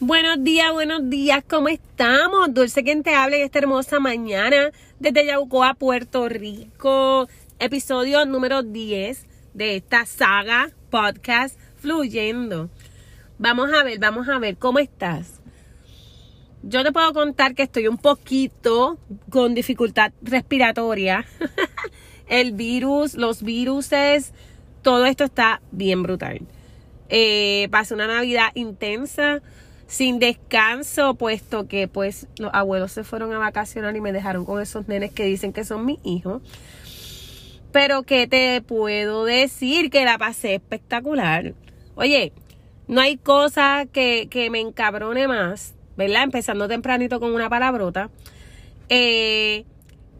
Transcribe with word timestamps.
Buenos 0.00 0.44
días, 0.44 0.72
buenos 0.72 1.10
días, 1.10 1.42
¿cómo 1.50 1.66
estamos? 1.66 2.54
Dulce 2.54 2.84
quien 2.84 3.02
te 3.02 3.16
habla 3.16 3.34
en 3.34 3.42
esta 3.42 3.58
hermosa 3.58 3.98
mañana 3.98 4.70
desde 5.00 5.26
Yabucoa, 5.26 5.74
Puerto 5.74 6.28
Rico. 6.28 7.28
Episodio 7.58 8.24
número 8.24 8.62
10 8.62 9.26
de 9.54 9.74
esta 9.74 10.06
saga 10.06 10.70
podcast 10.90 11.58
Fluyendo. 11.78 12.70
Vamos 13.38 13.72
a 13.72 13.82
ver, 13.82 13.98
vamos 13.98 14.28
a 14.28 14.38
ver, 14.38 14.56
¿cómo 14.56 14.78
estás? 14.78 15.40
Yo 16.62 16.84
te 16.84 16.92
puedo 16.92 17.12
contar 17.12 17.56
que 17.56 17.64
estoy 17.64 17.88
un 17.88 17.98
poquito 17.98 19.00
con 19.30 19.52
dificultad 19.52 20.12
respiratoria. 20.22 21.26
El 22.28 22.52
virus, 22.52 23.14
los 23.14 23.42
viruses, 23.42 24.32
todo 24.82 25.06
esto 25.06 25.24
está 25.24 25.60
bien 25.72 26.04
brutal. 26.04 26.46
Eh, 27.08 27.68
pasé 27.72 27.94
una 27.94 28.06
Navidad 28.06 28.50
intensa, 28.54 29.40
sin 29.88 30.20
descanso, 30.20 31.14
puesto 31.14 31.66
que 31.66 31.88
pues 31.88 32.28
los 32.38 32.50
abuelos 32.54 32.92
se 32.92 33.02
fueron 33.02 33.32
a 33.32 33.38
vacacionar 33.38 33.96
y 33.96 34.00
me 34.00 34.12
dejaron 34.12 34.44
con 34.44 34.62
esos 34.62 34.86
nenes 34.86 35.10
que 35.10 35.24
dicen 35.24 35.52
que 35.52 35.64
son 35.64 35.84
mis 35.84 35.98
hijos. 36.04 36.40
Pero 37.72 38.04
que 38.04 38.28
te 38.28 38.62
puedo 38.62 39.24
decir 39.24 39.90
que 39.90 40.04
la 40.04 40.16
pasé 40.16 40.54
espectacular. 40.54 41.54
Oye, 41.96 42.32
no 42.86 43.00
hay 43.00 43.16
cosa 43.16 43.86
que, 43.92 44.28
que 44.30 44.48
me 44.48 44.60
encabrone 44.60 45.26
más, 45.26 45.74
¿verdad? 45.96 46.22
Empezando 46.22 46.68
tempranito 46.68 47.18
con 47.18 47.34
una 47.34 47.50
palabrota, 47.50 48.10
eh, 48.88 49.64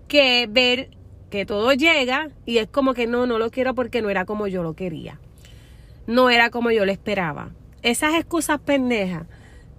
que 0.08 0.48
ver 0.50 0.90
que 1.30 1.46
todo 1.46 1.72
llega 1.72 2.30
y 2.44 2.58
es 2.58 2.66
como 2.68 2.92
que 2.92 3.06
no, 3.06 3.26
no 3.26 3.38
lo 3.38 3.50
quiero 3.50 3.74
porque 3.74 4.02
no 4.02 4.10
era 4.10 4.24
como 4.24 4.48
yo 4.48 4.64
lo 4.64 4.74
quería 4.74 5.20
no 6.08 6.30
era 6.30 6.50
como 6.50 6.70
yo 6.72 6.84
lo 6.86 6.90
esperaba. 6.90 7.50
Esas 7.82 8.14
excusas 8.14 8.58
pendejas, 8.58 9.26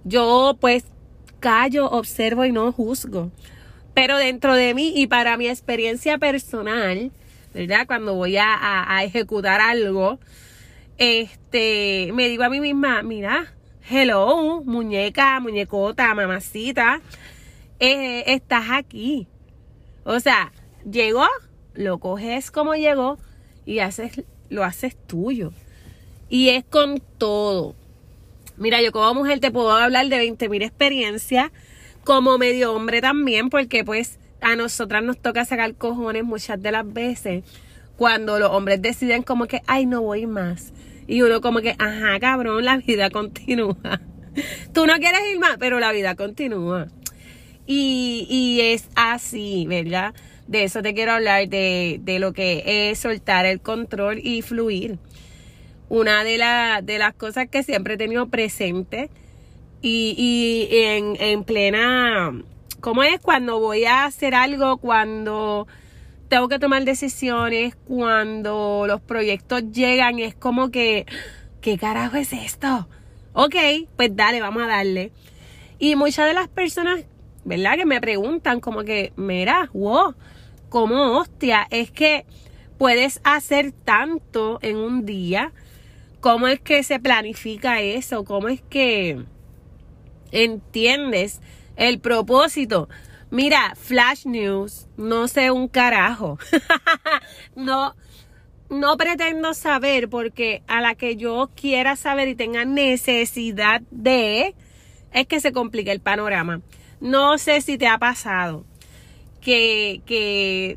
yo 0.04 0.56
pues 0.60 0.84
callo, 1.40 1.90
observo 1.90 2.44
y 2.44 2.52
no 2.52 2.72
juzgo. 2.72 3.30
Pero 3.94 4.16
dentro 4.16 4.54
de 4.54 4.74
mí 4.74 4.92
y 4.94 5.06
para 5.06 5.36
mi 5.36 5.48
experiencia 5.48 6.18
personal, 6.18 7.10
¿verdad? 7.52 7.86
Cuando 7.86 8.14
voy 8.14 8.36
a, 8.38 9.00
ejecutar 9.02 9.60
algo, 9.60 10.18
este, 10.98 12.10
me 12.14 12.28
digo 12.28 12.44
a 12.44 12.50
mí 12.50 12.60
misma, 12.60 13.02
mira, 13.02 13.52
hello, 13.88 14.62
muñeca, 14.64 15.40
muñecota, 15.40 16.14
mamacita, 16.14 17.00
eh, 17.80 18.24
estás 18.26 18.66
aquí. 18.70 19.26
O 20.04 20.20
sea, 20.20 20.52
llegó, 20.88 21.26
lo 21.74 21.98
coges 21.98 22.50
como 22.50 22.74
llegó 22.74 23.18
y 23.66 23.80
haces, 23.80 24.24
lo 24.48 24.64
haces 24.64 24.96
tuyo. 25.06 25.52
Y 26.28 26.50
es 26.50 26.64
con 26.64 27.02
todo. 27.18 27.74
Mira, 28.60 28.82
yo 28.82 28.92
como 28.92 29.14
mujer 29.14 29.40
te 29.40 29.50
puedo 29.50 29.72
hablar 29.72 30.08
de 30.10 30.18
20.000 30.18 30.62
experiencias, 30.62 31.50
como 32.04 32.36
medio 32.36 32.74
hombre 32.74 33.00
también, 33.00 33.48
porque 33.48 33.84
pues 33.84 34.18
a 34.42 34.54
nosotras 34.54 35.02
nos 35.02 35.16
toca 35.16 35.46
sacar 35.46 35.74
cojones 35.76 36.24
muchas 36.24 36.60
de 36.60 36.70
las 36.70 36.92
veces 36.92 37.42
cuando 37.96 38.38
los 38.38 38.50
hombres 38.50 38.82
deciden 38.82 39.22
como 39.22 39.46
que, 39.46 39.62
ay, 39.66 39.86
no 39.86 40.02
voy 40.02 40.26
más. 40.26 40.74
Y 41.06 41.22
uno 41.22 41.40
como 41.40 41.60
que, 41.60 41.74
ajá, 41.78 42.20
cabrón, 42.20 42.66
la 42.66 42.76
vida 42.76 43.08
continúa. 43.08 43.78
Tú 44.74 44.86
no 44.86 44.94
quieres 44.98 45.22
ir 45.32 45.38
más, 45.38 45.56
pero 45.58 45.80
la 45.80 45.90
vida 45.90 46.14
continúa. 46.14 46.88
Y, 47.66 48.26
y 48.28 48.60
es 48.60 48.90
así, 48.94 49.64
¿verdad? 49.66 50.14
De 50.48 50.64
eso 50.64 50.82
te 50.82 50.92
quiero 50.92 51.12
hablar, 51.12 51.48
de, 51.48 51.98
de 52.02 52.18
lo 52.18 52.34
que 52.34 52.90
es 52.90 52.98
soltar 52.98 53.46
el 53.46 53.62
control 53.62 54.20
y 54.22 54.42
fluir 54.42 54.98
una 55.90 56.24
de, 56.24 56.38
de 56.84 56.98
las 56.98 57.14
cosas 57.14 57.48
que 57.48 57.62
siempre 57.62 57.94
he 57.94 57.98
tenido 57.98 58.28
presente 58.28 59.10
y, 59.82 60.14
y 60.16 60.76
en, 60.78 61.16
en 61.20 61.44
plena, 61.44 62.32
¿cómo 62.80 63.02
es? 63.02 63.20
Cuando 63.20 63.58
voy 63.58 63.84
a 63.84 64.04
hacer 64.04 64.34
algo, 64.34 64.78
cuando 64.78 65.66
tengo 66.28 66.48
que 66.48 66.60
tomar 66.60 66.84
decisiones, 66.84 67.74
cuando 67.74 68.84
los 68.86 69.00
proyectos 69.00 69.64
llegan, 69.72 70.20
es 70.20 70.34
como 70.34 70.70
que, 70.70 71.06
¿qué 71.60 71.76
carajo 71.76 72.16
es 72.16 72.32
esto? 72.32 72.88
Ok, 73.32 73.56
pues 73.96 74.14
dale, 74.14 74.40
vamos 74.40 74.62
a 74.62 74.68
darle. 74.68 75.10
Y 75.80 75.96
muchas 75.96 76.26
de 76.26 76.34
las 76.34 76.46
personas, 76.46 77.00
¿verdad? 77.44 77.74
Que 77.74 77.84
me 77.84 78.00
preguntan 78.00 78.60
como 78.60 78.84
que, 78.84 79.12
mira, 79.16 79.70
wow, 79.72 80.14
como 80.68 81.18
hostia, 81.18 81.66
es 81.70 81.90
que 81.90 82.26
puedes 82.78 83.20
hacer 83.24 83.72
tanto 83.72 84.60
en 84.62 84.76
un 84.76 85.04
día 85.04 85.52
¿Cómo 86.20 86.48
es 86.48 86.60
que 86.60 86.82
se 86.82 87.00
planifica 87.00 87.80
eso? 87.80 88.24
¿Cómo 88.24 88.48
es 88.48 88.60
que 88.60 89.24
entiendes 90.32 91.40
el 91.76 91.98
propósito? 91.98 92.88
Mira, 93.30 93.74
Flash 93.74 94.26
News, 94.26 94.86
no 94.98 95.28
sé 95.28 95.50
un 95.50 95.68
carajo. 95.68 96.38
no, 97.56 97.94
no 98.68 98.96
pretendo 98.98 99.54
saber 99.54 100.10
porque 100.10 100.62
a 100.66 100.82
la 100.82 100.94
que 100.94 101.16
yo 101.16 101.50
quiera 101.54 101.96
saber 101.96 102.28
y 102.28 102.34
tenga 102.34 102.66
necesidad 102.66 103.80
de, 103.90 104.54
es 105.12 105.26
que 105.26 105.40
se 105.40 105.52
complica 105.52 105.90
el 105.90 106.00
panorama. 106.00 106.60
No 107.00 107.38
sé 107.38 107.62
si 107.62 107.78
te 107.78 107.86
ha 107.86 107.96
pasado 107.96 108.66
que, 109.40 110.02
que 110.04 110.76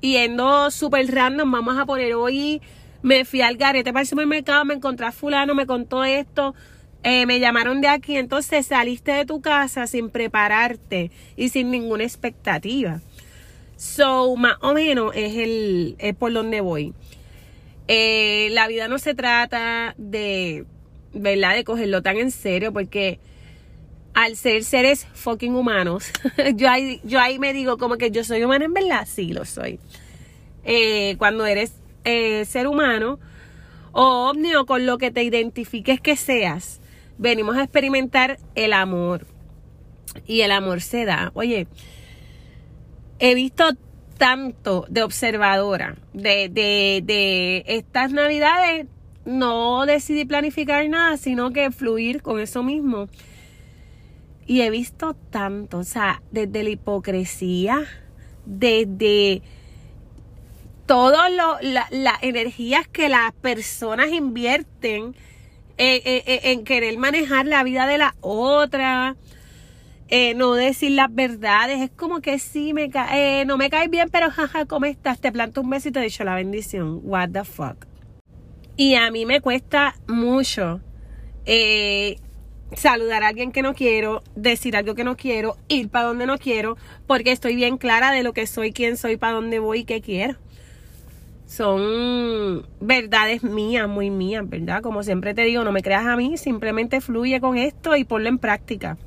yendo 0.00 0.72
súper 0.72 1.14
random, 1.14 1.50
vamos 1.50 1.78
a 1.78 1.86
poner 1.86 2.14
hoy 2.14 2.60
me 3.02 3.24
fui 3.24 3.40
al 3.40 3.56
garete 3.56 3.92
para 3.92 4.02
el 4.02 4.08
supermercado, 4.08 4.64
me 4.64 4.74
encontré 4.74 5.06
a 5.06 5.12
fulano, 5.12 5.54
me 5.54 5.66
contó 5.66 6.04
esto, 6.04 6.54
eh, 7.02 7.26
me 7.26 7.40
llamaron 7.40 7.80
de 7.80 7.88
aquí, 7.88 8.16
entonces 8.16 8.66
saliste 8.66 9.12
de 9.12 9.24
tu 9.24 9.40
casa 9.40 9.86
sin 9.86 10.10
prepararte 10.10 11.10
y 11.36 11.48
sin 11.50 11.70
ninguna 11.70 12.04
expectativa. 12.04 13.00
So, 13.76 14.34
más 14.36 14.56
o 14.60 14.74
menos 14.74 15.12
es 15.14 15.36
el 15.36 15.94
es 15.98 16.14
por 16.14 16.32
donde 16.32 16.60
voy. 16.60 16.94
Eh, 17.86 18.48
la 18.50 18.66
vida 18.66 18.88
no 18.88 18.98
se 18.98 19.14
trata 19.14 19.94
de, 19.96 20.64
¿verdad? 21.14 21.54
De 21.54 21.64
cogerlo 21.64 22.02
tan 22.02 22.16
en 22.16 22.32
serio 22.32 22.72
porque 22.72 23.20
al 24.14 24.34
ser 24.34 24.64
seres 24.64 25.06
fucking 25.12 25.54
humanos, 25.54 26.10
yo, 26.56 26.68
ahí, 26.68 27.00
yo 27.04 27.20
ahí 27.20 27.38
me 27.38 27.52
digo 27.52 27.78
como 27.78 27.96
que 27.96 28.10
yo 28.10 28.24
soy 28.24 28.42
humana 28.42 28.64
en 28.64 28.74
verdad, 28.74 29.06
sí 29.06 29.32
lo 29.32 29.44
soy. 29.44 29.78
Eh, 30.64 31.14
cuando 31.18 31.46
eres 31.46 31.72
eh, 32.08 32.44
ser 32.46 32.66
humano 32.66 33.18
o 33.92 34.30
ovni 34.30 34.54
o 34.54 34.64
con 34.64 34.86
lo 34.86 34.96
que 34.96 35.10
te 35.10 35.22
identifiques 35.22 36.00
que 36.00 36.16
seas, 36.16 36.80
venimos 37.18 37.56
a 37.56 37.62
experimentar 37.62 38.38
el 38.54 38.72
amor. 38.72 39.26
Y 40.26 40.40
el 40.40 40.52
amor 40.52 40.80
se 40.80 41.04
da. 41.04 41.30
Oye, 41.34 41.66
he 43.18 43.34
visto 43.34 43.70
tanto 44.16 44.86
de 44.88 45.02
observadora 45.02 45.96
de, 46.14 46.48
de, 46.48 47.02
de 47.04 47.64
estas 47.66 48.10
navidades. 48.10 48.86
No 49.26 49.84
decidí 49.84 50.24
planificar 50.24 50.88
nada, 50.88 51.18
sino 51.18 51.52
que 51.52 51.70
fluir 51.70 52.22
con 52.22 52.40
eso 52.40 52.62
mismo. 52.62 53.08
Y 54.46 54.62
he 54.62 54.70
visto 54.70 55.14
tanto, 55.14 55.78
o 55.78 55.84
sea, 55.84 56.22
desde 56.30 56.62
la 56.62 56.70
hipocresía, 56.70 57.84
desde 58.46 59.42
todas 60.88 61.30
las 61.90 62.22
energías 62.22 62.88
que 62.88 63.10
las 63.10 63.32
personas 63.34 64.08
invierten 64.08 65.14
eh, 65.76 66.02
eh, 66.04 66.22
eh, 66.26 66.40
en 66.44 66.64
querer 66.64 66.96
manejar 66.96 67.46
la 67.46 67.62
vida 67.62 67.86
de 67.86 67.98
la 67.98 68.14
otra, 68.22 69.14
no 70.34 70.54
decir 70.54 70.92
las 70.92 71.14
verdades, 71.14 71.82
es 71.82 71.90
como 71.90 72.20
que 72.22 72.38
sí, 72.38 72.72
me 72.72 72.90
no 73.44 73.58
me 73.58 73.68
caes 73.68 73.90
bien, 73.90 74.08
pero 74.10 74.30
jaja, 74.30 74.64
¿cómo 74.64 74.86
estás? 74.86 75.20
Te 75.20 75.30
planto 75.30 75.60
un 75.60 75.68
beso 75.68 75.90
y 75.90 75.92
te 75.92 76.00
dicho 76.00 76.24
la 76.24 76.34
bendición. 76.34 77.00
What 77.04 77.30
the 77.32 77.44
fuck. 77.44 77.84
Y 78.78 78.94
a 78.94 79.10
mí 79.10 79.26
me 79.26 79.42
cuesta 79.42 79.94
mucho 80.06 80.80
saludar 82.74 83.24
a 83.24 83.28
alguien 83.28 83.52
que 83.52 83.60
no 83.60 83.74
quiero, 83.74 84.22
decir 84.36 84.74
algo 84.74 84.94
que 84.94 85.04
no 85.04 85.18
quiero, 85.18 85.58
ir 85.68 85.90
para 85.90 86.06
donde 86.06 86.24
no 86.24 86.38
quiero, 86.38 86.78
porque 87.06 87.32
estoy 87.32 87.56
bien 87.56 87.76
clara 87.76 88.10
de 88.10 88.22
lo 88.22 88.32
que 88.32 88.46
soy, 88.46 88.72
quién 88.72 88.96
soy, 88.96 89.18
para 89.18 89.34
dónde 89.34 89.58
voy 89.58 89.80
y 89.80 89.84
qué 89.84 90.00
quiero 90.00 90.38
son 91.48 92.66
verdades 92.78 93.42
mías, 93.42 93.88
muy 93.88 94.10
mías, 94.10 94.46
¿verdad? 94.46 94.82
Como 94.82 95.02
siempre 95.02 95.32
te 95.32 95.42
digo, 95.42 95.64
no 95.64 95.72
me 95.72 95.82
creas 95.82 96.06
a 96.06 96.14
mí, 96.14 96.36
simplemente 96.36 97.00
fluye 97.00 97.40
con 97.40 97.56
esto 97.56 97.96
y 97.96 98.04
ponlo 98.04 98.28
en 98.28 98.38
práctica. 98.38 98.98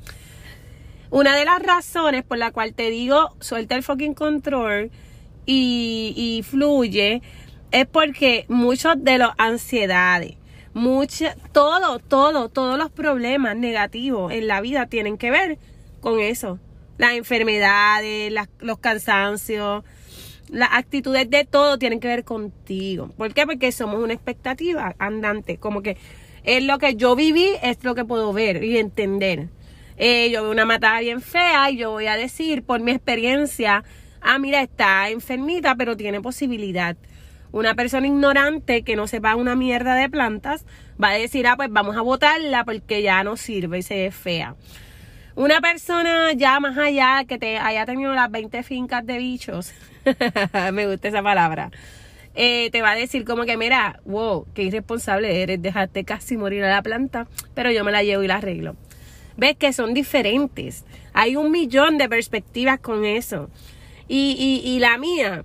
Una 1.10 1.36
de 1.36 1.44
las 1.44 1.62
razones 1.62 2.24
por 2.24 2.38
la 2.38 2.50
cual 2.50 2.74
te 2.74 2.90
digo, 2.90 3.36
suelta 3.38 3.76
el 3.76 3.84
fucking 3.84 4.14
control 4.14 4.90
y, 5.46 6.44
fluye, 6.44 7.22
es 7.70 7.86
porque 7.86 8.44
muchos 8.48 8.94
de 8.98 9.18
las 9.18 9.30
ansiedades, 9.38 10.34
mucha, 10.74 11.36
todo, 11.52 12.00
todo, 12.00 12.48
todos 12.48 12.76
los 12.76 12.90
problemas 12.90 13.56
negativos 13.56 14.32
en 14.32 14.48
la 14.48 14.60
vida 14.60 14.86
tienen 14.86 15.16
que 15.16 15.30
ver 15.30 15.58
con 16.00 16.18
eso. 16.18 16.58
Las 16.98 17.12
enfermedades, 17.12 18.32
los 18.60 18.78
cansancios, 18.78 19.84
las 20.52 20.68
actitudes 20.72 21.28
de 21.30 21.44
todo 21.44 21.78
tienen 21.78 21.98
que 21.98 22.08
ver 22.08 22.24
contigo. 22.24 23.08
¿Por 23.16 23.32
qué? 23.32 23.46
Porque 23.46 23.72
somos 23.72 24.02
una 24.02 24.12
expectativa 24.12 24.94
andante. 24.98 25.56
Como 25.56 25.82
que 25.82 25.96
es 26.44 26.62
lo 26.62 26.78
que 26.78 26.94
yo 26.94 27.16
viví, 27.16 27.48
es 27.62 27.82
lo 27.82 27.94
que 27.94 28.04
puedo 28.04 28.32
ver 28.32 28.62
y 28.62 28.76
entender. 28.76 29.48
Eh, 29.96 30.30
yo 30.30 30.42
veo 30.42 30.52
una 30.52 30.66
matada 30.66 31.00
bien 31.00 31.22
fea 31.22 31.70
y 31.70 31.78
yo 31.78 31.90
voy 31.90 32.06
a 32.06 32.16
decir 32.16 32.62
por 32.62 32.80
mi 32.80 32.92
experiencia, 32.92 33.82
ah, 34.20 34.38
mira, 34.38 34.60
está 34.60 35.08
enfermita, 35.08 35.74
pero 35.74 35.96
tiene 35.96 36.20
posibilidad. 36.20 36.96
Una 37.50 37.74
persona 37.74 38.06
ignorante 38.06 38.82
que 38.82 38.96
no 38.96 39.06
sepa 39.06 39.36
una 39.36 39.54
mierda 39.54 39.94
de 39.94 40.10
plantas 40.10 40.66
va 41.02 41.10
a 41.10 41.14
decir, 41.14 41.46
ah, 41.46 41.56
pues 41.56 41.70
vamos 41.70 41.96
a 41.96 42.02
botarla 42.02 42.64
porque 42.64 43.02
ya 43.02 43.24
no 43.24 43.36
sirve 43.36 43.78
y 43.78 43.82
se 43.82 43.94
ve 43.94 44.10
fea. 44.10 44.54
Una 45.34 45.60
persona 45.60 46.32
ya 46.32 46.60
más 46.60 46.76
allá 46.76 47.24
que 47.26 47.38
te 47.38 47.58
haya 47.58 47.86
tenido 47.86 48.12
las 48.12 48.30
20 48.30 48.62
fincas 48.62 49.06
de 49.06 49.16
bichos, 49.18 49.72
me 50.72 50.86
gusta 50.86 51.08
esa 51.08 51.22
palabra, 51.22 51.70
eh, 52.34 52.70
te 52.70 52.82
va 52.82 52.90
a 52.90 52.94
decir 52.94 53.24
como 53.24 53.44
que, 53.44 53.56
mira, 53.56 54.00
wow, 54.04 54.46
qué 54.54 54.64
irresponsable 54.64 55.42
eres, 55.42 55.60
dejaste 55.62 56.04
casi 56.04 56.36
morir 56.36 56.64
a 56.64 56.70
la 56.70 56.82
planta, 56.82 57.28
pero 57.54 57.70
yo 57.70 57.82
me 57.82 57.92
la 57.92 58.02
llevo 58.02 58.22
y 58.22 58.28
la 58.28 58.36
arreglo. 58.36 58.76
Ves 59.36 59.56
que 59.56 59.72
son 59.72 59.94
diferentes. 59.94 60.84
Hay 61.14 61.36
un 61.36 61.50
millón 61.50 61.96
de 61.96 62.08
perspectivas 62.08 62.78
con 62.80 63.04
eso. 63.06 63.48
Y, 64.08 64.36
y, 64.38 64.68
y 64.68 64.78
la 64.78 64.98
mía, 64.98 65.44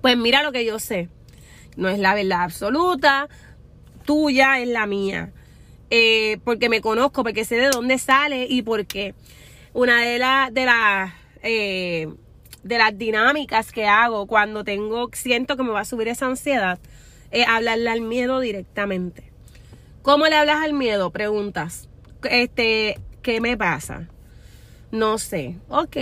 pues 0.00 0.16
mira 0.16 0.42
lo 0.42 0.52
que 0.52 0.64
yo 0.64 0.78
sé. 0.78 1.08
No 1.76 1.88
es 1.88 1.98
la 1.98 2.14
verdad 2.14 2.42
absoluta, 2.42 3.28
tuya 4.04 4.60
es 4.60 4.68
la 4.68 4.86
mía. 4.86 5.32
Eh, 5.94 6.38
porque 6.42 6.70
me 6.70 6.80
conozco, 6.80 7.22
porque 7.22 7.44
sé 7.44 7.56
de 7.56 7.68
dónde 7.68 7.98
sale 7.98 8.46
y 8.48 8.62
por 8.62 8.86
qué. 8.86 9.14
Una 9.74 10.00
de, 10.00 10.18
las 10.18 10.54
de, 10.54 10.66
eh, 11.42 12.08
de 12.62 12.78
las 12.78 12.96
dinámicas 12.96 13.72
que 13.72 13.86
hago 13.86 14.26
cuando 14.26 14.64
tengo, 14.64 15.10
siento 15.12 15.54
que 15.54 15.62
me 15.62 15.68
va 15.68 15.80
a 15.80 15.84
subir 15.84 16.08
esa 16.08 16.24
ansiedad, 16.24 16.78
es 17.30 17.46
hablarle 17.46 17.90
al 17.90 18.00
miedo 18.00 18.40
directamente. 18.40 19.30
¿Cómo 20.00 20.24
le 20.28 20.36
hablas 20.36 20.64
al 20.64 20.72
miedo? 20.72 21.10
Preguntas. 21.10 21.90
Este, 22.22 22.98
¿qué 23.20 23.42
me 23.42 23.58
pasa? 23.58 24.08
No 24.92 25.18
sé. 25.18 25.56
Ok. 25.68 25.96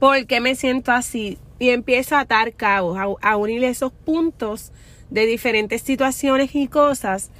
¿Por 0.00 0.26
qué 0.26 0.40
me 0.40 0.56
siento 0.56 0.90
así? 0.90 1.38
Y 1.60 1.68
empiezo 1.70 2.16
a 2.16 2.20
atar 2.20 2.52
cabos, 2.54 2.98
a, 2.98 3.36
unir 3.36 3.62
esos 3.62 3.92
puntos 3.92 4.72
de 5.08 5.24
diferentes 5.24 5.82
situaciones 5.82 6.56
y 6.56 6.66
cosas. 6.66 7.30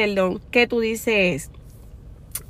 Perdón, 0.00 0.40
que 0.50 0.66
tú 0.66 0.80
dices. 0.80 1.50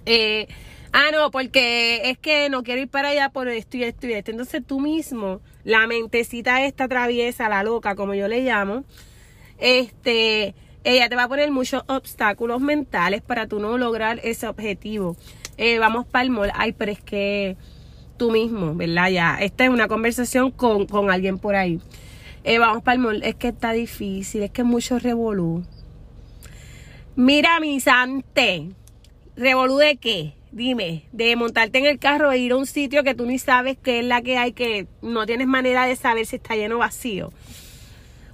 Eh, 0.06 0.46
ah, 0.92 1.08
no, 1.10 1.32
porque 1.32 2.08
es 2.08 2.16
que 2.16 2.48
no 2.48 2.62
quiero 2.62 2.82
ir 2.82 2.86
para 2.86 3.08
allá 3.08 3.30
por 3.30 3.48
esto 3.48 3.76
y 3.76 3.82
esto 3.82 4.06
y 4.06 4.12
esto. 4.12 4.30
Entonces 4.30 4.62
tú 4.64 4.78
mismo, 4.78 5.40
la 5.64 5.88
mentecita 5.88 6.64
esta 6.64 6.86
traviesa, 6.86 7.48
la 7.48 7.64
loca, 7.64 7.96
como 7.96 8.14
yo 8.14 8.28
le 8.28 8.42
llamo, 8.42 8.84
este, 9.58 10.54
ella 10.84 11.08
te 11.08 11.16
va 11.16 11.24
a 11.24 11.28
poner 11.28 11.50
muchos 11.50 11.82
obstáculos 11.88 12.60
mentales 12.60 13.20
para 13.20 13.48
tú 13.48 13.58
no 13.58 13.78
lograr 13.78 14.20
ese 14.22 14.46
objetivo. 14.46 15.16
Eh, 15.56 15.80
vamos 15.80 16.06
para 16.06 16.22
el 16.22 16.30
mall. 16.30 16.52
Ay, 16.54 16.70
pero 16.70 16.92
es 16.92 17.00
que 17.00 17.56
tú 18.16 18.30
mismo, 18.30 18.76
¿verdad? 18.76 19.10
Ya, 19.10 19.38
esta 19.40 19.64
es 19.64 19.70
una 19.70 19.88
conversación 19.88 20.52
con, 20.52 20.86
alguien 21.10 21.40
por 21.40 21.56
ahí. 21.56 21.80
Eh, 22.44 22.60
vamos 22.60 22.84
para 22.84 22.94
el 22.94 23.00
mall. 23.00 23.24
Es 23.24 23.34
que 23.34 23.48
está 23.48 23.72
difícil, 23.72 24.44
es 24.44 24.52
que 24.52 24.62
mucho 24.62 25.00
revolú. 25.00 25.64
Mira, 27.22 27.60
mi 27.60 27.78
sante. 27.80 28.70
¿Revolú 29.36 29.76
de 29.76 29.98
qué? 29.98 30.32
Dime, 30.52 31.04
de 31.12 31.36
montarte 31.36 31.76
en 31.76 31.84
el 31.84 31.98
carro 31.98 32.32
e 32.32 32.38
ir 32.38 32.52
a 32.52 32.56
un 32.56 32.64
sitio 32.64 33.04
que 33.04 33.14
tú 33.14 33.26
ni 33.26 33.38
sabes 33.38 33.76
qué 33.76 33.98
es 33.98 34.06
la 34.06 34.22
que 34.22 34.38
hay, 34.38 34.54
que 34.54 34.86
no 35.02 35.26
tienes 35.26 35.46
manera 35.46 35.84
de 35.84 35.96
saber 35.96 36.24
si 36.24 36.36
está 36.36 36.56
lleno 36.56 36.76
o 36.76 36.78
vacío. 36.78 37.30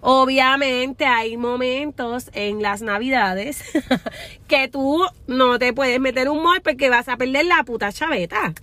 Obviamente 0.02 1.04
hay 1.04 1.36
momentos 1.36 2.30
en 2.32 2.62
las 2.62 2.80
navidades 2.80 3.64
que 4.46 4.68
tú 4.68 5.04
no 5.26 5.58
te 5.58 5.72
puedes 5.72 5.98
meter 5.98 6.28
un 6.28 6.44
mall 6.44 6.60
porque 6.62 6.88
vas 6.88 7.08
a 7.08 7.16
perder 7.16 7.46
la 7.46 7.64
puta 7.64 7.90
chaveta. 7.90 8.54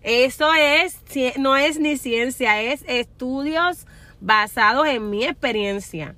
Eso 0.00 0.54
es, 0.54 0.96
no 1.38 1.56
es 1.56 1.80
ni 1.80 1.96
ciencia, 1.96 2.62
es 2.62 2.84
estudios 2.86 3.84
basados 4.20 4.86
en 4.86 5.10
mi 5.10 5.24
experiencia 5.24 6.14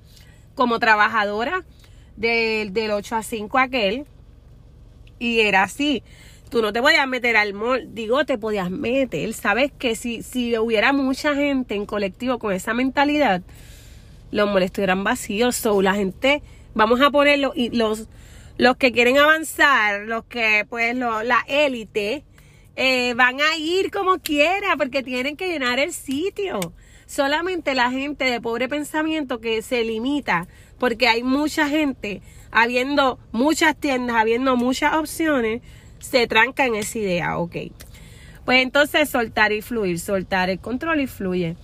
como 0.53 0.77
trabajadora 0.77 1.65
del, 2.19 2.73
del 2.73 2.91
8 2.91 3.15
a 3.15 3.23
5 3.23 3.57
aquel. 3.57 4.05
Y 5.17 5.39
era 5.39 5.63
así. 5.63 6.03
Tú 6.49 6.61
no 6.61 6.73
te 6.73 6.81
podías 6.81 7.07
meter 7.07 7.37
al 7.37 7.53
mall, 7.53 7.93
digo, 7.93 8.25
te 8.25 8.37
podías 8.37 8.71
meter. 8.71 9.33
Sabes 9.33 9.71
que 9.77 9.95
si, 9.95 10.23
si 10.23 10.57
hubiera 10.57 10.93
mucha 10.93 11.35
gente 11.35 11.75
en 11.75 11.85
colectivo 11.85 12.39
con 12.39 12.53
esa 12.53 12.73
mentalidad, 12.73 13.41
los 14.31 14.47
malls 14.47 14.65
estuvieran 14.65 15.03
vacíos. 15.03 15.63
La 15.81 15.93
gente, 15.93 16.41
vamos 16.73 17.01
a 17.01 17.11
ponerlo, 17.11 17.53
y 17.55 17.69
los, 17.69 18.07
los 18.57 18.77
que 18.77 18.91
quieren 18.91 19.17
avanzar, 19.17 20.01
los 20.01 20.25
que, 20.25 20.65
pues, 20.67 20.95
la 20.95 21.45
élite, 21.47 22.23
eh, 22.75 23.13
van 23.13 23.41
a 23.41 23.57
ir 23.57 23.91
como 23.91 24.17
quiera 24.19 24.75
porque 24.77 25.03
tienen 25.03 25.37
que 25.37 25.49
llenar 25.49 25.79
el 25.79 25.93
sitio. 25.93 26.59
Solamente 27.05 27.75
la 27.75 27.91
gente 27.91 28.25
de 28.25 28.41
pobre 28.41 28.67
pensamiento 28.69 29.39
que 29.39 29.61
se 29.61 29.83
limita 29.83 30.47
porque 30.79 31.07
hay 31.07 31.23
mucha 31.23 31.67
gente, 31.67 32.21
habiendo 32.51 33.19
muchas 33.31 33.75
tiendas, 33.75 34.15
habiendo 34.15 34.55
muchas 34.55 34.95
opciones, 34.95 35.61
se 35.99 36.27
tranca 36.27 36.65
en 36.65 36.75
esa 36.75 36.99
idea, 36.99 37.37
ok. 37.37 37.55
Pues 38.45 38.63
entonces 38.63 39.09
soltar 39.09 39.51
y 39.51 39.61
fluir, 39.61 39.99
soltar 39.99 40.49
el 40.49 40.59
control 40.59 41.01
y 41.01 41.07
fluye. 41.07 41.55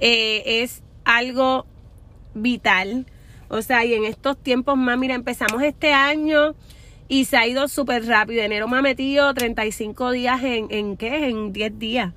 Eh, 0.00 0.62
es 0.62 0.82
algo 1.04 1.64
vital. 2.34 3.06
O 3.48 3.62
sea, 3.62 3.84
y 3.84 3.94
en 3.94 4.04
estos 4.04 4.36
tiempos 4.36 4.76
más, 4.76 4.98
mira, 4.98 5.14
empezamos 5.14 5.62
este 5.62 5.92
año 5.94 6.54
y 7.08 7.24
se 7.24 7.38
ha 7.38 7.46
ido 7.46 7.66
súper 7.68 8.06
rápido. 8.06 8.42
Enero 8.42 8.68
me 8.68 8.78
ha 8.78 8.82
metido 8.82 9.32
35 9.32 10.10
días 10.10 10.42
en, 10.42 10.66
¿en 10.70 10.96
qué? 10.96 11.28
En 11.28 11.52
10 11.52 11.78
días. 11.78 12.12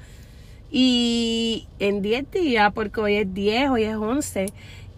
Y 0.69 1.67
en 1.79 2.01
10 2.01 2.31
días, 2.31 2.73
porque 2.73 2.99
hoy 2.99 3.15
es 3.15 3.33
10, 3.33 3.69
hoy 3.69 3.83
es 3.83 3.95
11. 3.95 4.47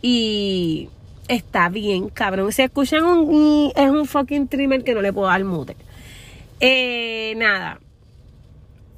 Y 0.02 0.90
está 1.28 1.70
bien, 1.70 2.10
cabrón. 2.10 2.52
Si 2.52 2.62
escuchan 2.62 3.04
un... 3.04 3.72
Es 3.76 3.90
un 3.90 4.06
fucking 4.06 4.48
trimmer 4.48 4.84
que 4.84 4.94
no 4.94 5.02
le 5.02 5.14
puedo 5.14 5.28
dar 5.28 5.44
mute. 5.44 5.76
Eh, 6.60 7.34
nada. 7.38 7.80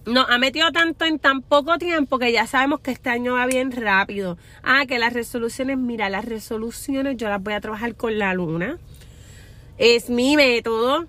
No, 0.06 0.22
ha 0.22 0.38
metido 0.38 0.72
tanto 0.72 1.06
en 1.06 1.18
tan 1.18 1.42
poco 1.42 1.80
tiempo 1.80 2.20
que 2.20 2.32
ya 2.32 2.46
sabemos 2.46 2.80
que 2.80 2.92
este 2.92 3.10
año 3.10 3.34
va 3.34 3.48
bien 3.48 3.72
rápido. 3.72 4.38
Ah, 4.62 4.86
que 4.88 5.00
las 5.00 5.14
resoluciones, 5.14 5.78
mira, 5.80 6.10
las 6.10 6.26
resoluciones 6.26 7.18
yo 7.18 7.28
las 7.28 7.42
voy 7.42 7.54
a 7.54 7.62
trabajar 7.62 7.96
con 7.96 8.20
la 8.20 8.34
luna. 8.36 8.78
Es 9.80 10.12
mi 10.12 10.36
método, 10.36 11.08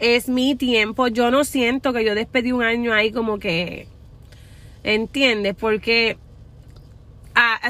es 0.00 0.28
mi 0.28 0.56
tiempo. 0.56 1.06
Yo 1.06 1.30
no 1.30 1.44
siento 1.44 1.92
que 1.92 2.04
yo 2.04 2.16
despedí 2.16 2.50
un 2.50 2.64
año 2.64 2.92
ahí 2.92 3.12
como 3.12 3.38
que, 3.38 3.86
¿entiendes? 4.82 5.54
Porque 5.54 6.18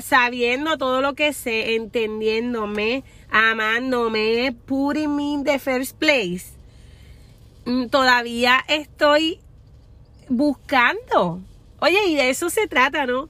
sabiendo 0.03 0.77
todo 0.79 1.01
lo 1.01 1.15
que 1.15 1.33
sé, 1.33 1.75
entendiéndome, 1.75 3.05
amándome, 3.31 4.55
putting 4.67 5.17
me 5.17 5.33
in 5.35 5.45
the 5.45 5.59
first 5.59 5.97
place, 5.99 6.53
mm, 7.65 7.87
todavía 7.87 8.65
estoy 8.69 9.41
buscando. 10.29 11.41
Oye, 11.81 11.99
y 12.09 12.15
de 12.15 12.31
eso 12.31 12.51
se 12.51 12.67
trata, 12.67 13.07
¿no? 13.07 13.29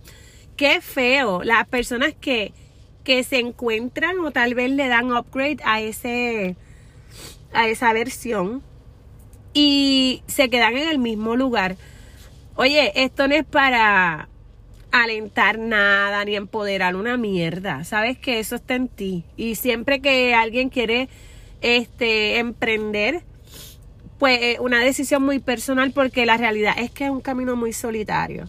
Qué 0.56 0.80
feo 0.80 1.42
las 1.42 1.66
personas 1.66 2.14
que, 2.20 2.52
que 3.02 3.24
se 3.24 3.38
encuentran 3.38 4.18
o 4.20 4.30
tal 4.30 4.54
vez 4.54 4.70
le 4.70 4.88
dan 4.88 5.12
upgrade 5.12 5.58
a 5.64 5.80
ese 5.80 6.56
a 7.52 7.68
esa 7.68 7.92
versión 7.92 8.62
y 9.52 10.22
se 10.26 10.50
quedan 10.50 10.76
en 10.76 10.88
el 10.88 10.98
mismo 10.98 11.36
lugar. 11.36 11.76
Oye, 12.56 12.92
esto 13.02 13.28
no 13.28 13.34
es 13.34 13.44
para 13.44 14.28
alentar 15.02 15.58
nada 15.58 16.24
ni 16.24 16.36
empoderar 16.36 16.94
una 16.94 17.16
mierda. 17.16 17.82
Sabes 17.82 18.16
que 18.16 18.38
eso 18.38 18.54
está 18.54 18.76
en 18.76 18.86
ti. 18.86 19.24
Y 19.36 19.56
siempre 19.56 20.00
que 20.00 20.34
alguien 20.34 20.68
quiere 20.68 21.08
este 21.62 22.38
emprender, 22.38 23.22
pues 24.20 24.38
es 24.40 24.60
una 24.60 24.78
decisión 24.78 25.24
muy 25.24 25.40
personal 25.40 25.90
porque 25.90 26.26
la 26.26 26.36
realidad 26.36 26.74
es 26.78 26.92
que 26.92 27.06
es 27.06 27.10
un 27.10 27.20
camino 27.20 27.56
muy 27.56 27.72
solitario. 27.72 28.48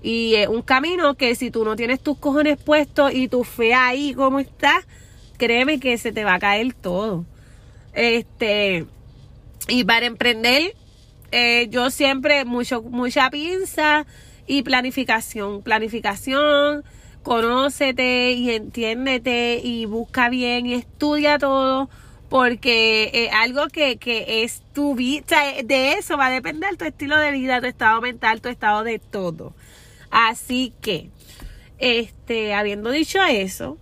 Y 0.00 0.36
es 0.36 0.46
un 0.46 0.62
camino 0.62 1.14
que 1.14 1.34
si 1.34 1.50
tú 1.50 1.64
no 1.64 1.74
tienes 1.74 2.00
tus 2.00 2.18
cojones 2.18 2.56
puestos 2.56 3.12
y 3.12 3.26
tu 3.26 3.42
fe 3.42 3.74
ahí 3.74 4.14
como 4.14 4.38
está, 4.38 4.86
créeme 5.38 5.80
que 5.80 5.98
se 5.98 6.12
te 6.12 6.22
va 6.24 6.34
a 6.34 6.38
caer 6.38 6.72
todo. 6.72 7.24
Este, 7.94 8.86
y 9.66 9.82
para 9.82 10.06
emprender, 10.06 10.76
eh, 11.32 11.66
yo 11.68 11.90
siempre 11.90 12.44
mucho, 12.44 12.80
mucha 12.80 13.28
pinza 13.30 14.06
y 14.46 14.62
planificación. 14.62 15.62
Planificación, 15.62 16.84
conócete 17.22 18.32
y 18.32 18.50
entiéndete 18.50 19.60
y 19.62 19.86
busca 19.86 20.28
bien 20.28 20.66
y 20.66 20.74
estudia 20.74 21.38
todo 21.38 21.88
porque 22.28 23.10
es 23.12 23.32
algo 23.32 23.68
que, 23.68 23.96
que 23.96 24.42
es 24.42 24.62
tu 24.72 24.94
vida, 24.96 25.36
de 25.62 25.92
eso 25.92 26.16
va 26.16 26.26
a 26.26 26.30
depender 26.30 26.76
tu 26.76 26.84
estilo 26.84 27.16
de 27.16 27.30
vida, 27.30 27.60
tu 27.60 27.66
estado 27.66 28.00
mental, 28.00 28.40
tu 28.40 28.48
estado 28.48 28.82
de 28.82 28.98
todo. 28.98 29.54
Así 30.10 30.72
que, 30.80 31.10
este, 31.78 32.54
habiendo 32.54 32.90
dicho 32.90 33.22
eso, 33.22 33.78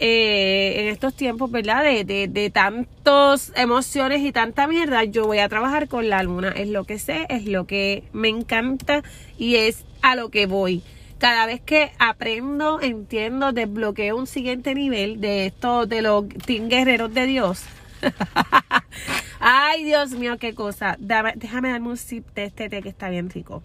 eh, 0.00 0.80
en 0.80 0.88
estos 0.88 1.14
tiempos, 1.14 1.50
¿verdad? 1.50 1.82
De, 1.82 2.04
de, 2.04 2.28
de 2.28 2.50
tantas 2.50 3.52
emociones 3.54 4.22
y 4.22 4.32
tanta 4.32 4.66
mierda, 4.66 5.04
yo 5.04 5.26
voy 5.26 5.38
a 5.38 5.48
trabajar 5.48 5.88
con 5.88 6.08
la 6.08 6.22
luna. 6.22 6.48
Es 6.50 6.68
lo 6.68 6.84
que 6.84 6.98
sé, 6.98 7.26
es 7.28 7.46
lo 7.46 7.66
que 7.66 8.04
me 8.12 8.28
encanta 8.28 9.02
y 9.38 9.56
es 9.56 9.84
a 10.02 10.16
lo 10.16 10.30
que 10.30 10.46
voy. 10.46 10.82
Cada 11.18 11.46
vez 11.46 11.60
que 11.60 11.92
aprendo, 11.98 12.80
entiendo, 12.80 13.52
desbloqueo 13.52 14.16
un 14.16 14.26
siguiente 14.26 14.74
nivel 14.74 15.20
de 15.20 15.46
esto, 15.46 15.86
de 15.86 16.02
los 16.02 16.28
team 16.28 16.68
guerreros 16.68 17.14
de 17.14 17.26
Dios. 17.26 17.62
Ay, 19.40 19.84
Dios 19.84 20.10
mío, 20.10 20.38
qué 20.38 20.54
cosa. 20.54 20.96
déjame 20.98 21.70
darme 21.70 21.88
un 21.88 21.96
sip 21.96 22.26
de 22.34 22.44
este 22.44 22.68
té 22.68 22.82
que 22.82 22.88
está 22.88 23.08
bien 23.08 23.30
rico. 23.30 23.62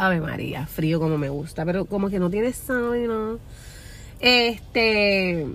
Ave 0.00 0.18
María, 0.18 0.66
frío 0.66 0.98
como 0.98 1.18
me 1.18 1.28
gusta, 1.28 1.66
pero 1.66 1.84
como 1.84 2.08
que 2.08 2.18
no 2.18 2.30
tiene 2.30 2.54
sal, 2.54 3.06
¿no? 3.06 3.38
Este. 4.18 5.46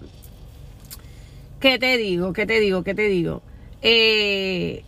¿Qué 1.59 1.79
te 1.79 1.97
digo? 1.97 2.31
¿Qué 2.31 2.45
te 2.45 2.59
digo? 2.59 2.83
¿Qué 2.83 2.93
te 2.93 3.07
digo? 3.07 3.41
Eh, 3.81 4.83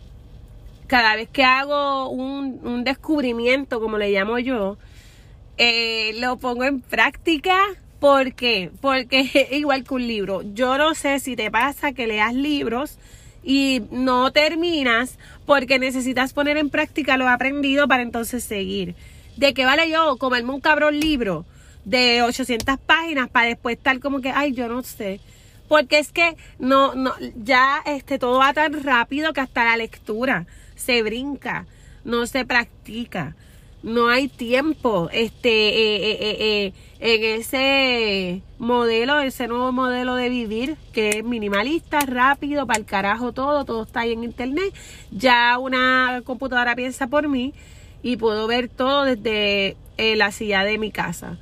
cada 0.86 1.16
vez 1.16 1.28
que 1.28 1.42
hago 1.42 2.08
un, 2.08 2.84
descubrimiento, 2.84 3.80
como 3.80 3.98
le 3.98 4.12
llamo 4.12 4.38
yo, 4.38 4.78
eh, 5.56 6.12
lo 6.20 6.36
pongo 6.36 6.62
en 6.62 6.80
práctica. 6.80 7.58
¿Por 7.98 8.34
qué? 8.34 8.70
Porque 8.80 9.48
igual 9.50 9.82
que 9.82 9.94
un 9.94 10.06
libro. 10.06 10.42
Yo 10.54 10.78
no 10.78 10.94
sé 10.94 11.18
si 11.18 11.34
te 11.34 11.50
pasa 11.50 11.90
que 11.90 12.06
leas 12.06 12.32
libros 12.32 12.96
y 13.42 13.82
no 13.90 14.30
terminas 14.30 15.18
porque 15.46 15.80
necesitas 15.80 16.32
poner 16.32 16.58
en 16.58 16.70
práctica 16.70 17.16
lo 17.16 17.28
aprendido 17.28 17.88
para 17.88 18.04
entonces 18.04 18.44
seguir. 18.44 18.94
¿De 19.38 19.54
qué 19.54 19.64
vale 19.64 19.88
yo 19.88 20.16
comerme 20.16 20.50
un 20.50 20.60
cabrón 20.60 20.98
libro 20.98 21.44
de 21.84 22.22
800 22.22 22.76
páginas 22.80 23.30
para 23.30 23.46
después 23.46 23.76
estar 23.76 24.00
como 24.00 24.20
que, 24.20 24.32
ay, 24.32 24.52
yo 24.52 24.66
no 24.66 24.82
sé? 24.82 25.20
Porque 25.68 26.00
es 26.00 26.10
que 26.10 26.36
no, 26.58 26.96
no, 26.96 27.12
ya 27.36 27.80
este, 27.86 28.18
todo 28.18 28.40
va 28.40 28.52
tan 28.52 28.82
rápido 28.82 29.32
que 29.32 29.40
hasta 29.40 29.64
la 29.64 29.76
lectura 29.76 30.46
se 30.74 31.04
brinca, 31.04 31.66
no 32.04 32.26
se 32.26 32.44
practica, 32.44 33.36
no 33.84 34.08
hay 34.08 34.26
tiempo, 34.26 35.08
este, 35.12 35.50
eh, 35.50 36.10
eh, 36.10 36.36
eh, 36.40 36.72
en 36.98 37.40
ese 37.40 38.42
modelo, 38.58 39.20
ese 39.20 39.46
nuevo 39.46 39.70
modelo 39.70 40.16
de 40.16 40.30
vivir 40.30 40.76
que 40.92 41.10
es 41.10 41.24
minimalista, 41.24 42.00
rápido, 42.00 42.66
para 42.66 42.80
el 42.80 42.86
carajo 42.86 43.32
todo, 43.32 43.64
todo 43.64 43.84
está 43.84 44.00
ahí 44.00 44.14
en 44.14 44.24
internet. 44.24 44.74
Ya 45.12 45.58
una 45.58 46.22
computadora 46.24 46.74
piensa 46.74 47.06
por 47.06 47.28
mí 47.28 47.54
y 48.02 48.16
puedo 48.16 48.46
ver 48.46 48.68
todo 48.68 49.04
desde 49.04 49.76
eh, 49.96 50.16
la 50.16 50.32
silla 50.32 50.64
de 50.64 50.78
mi 50.78 50.90
casa. 50.90 51.38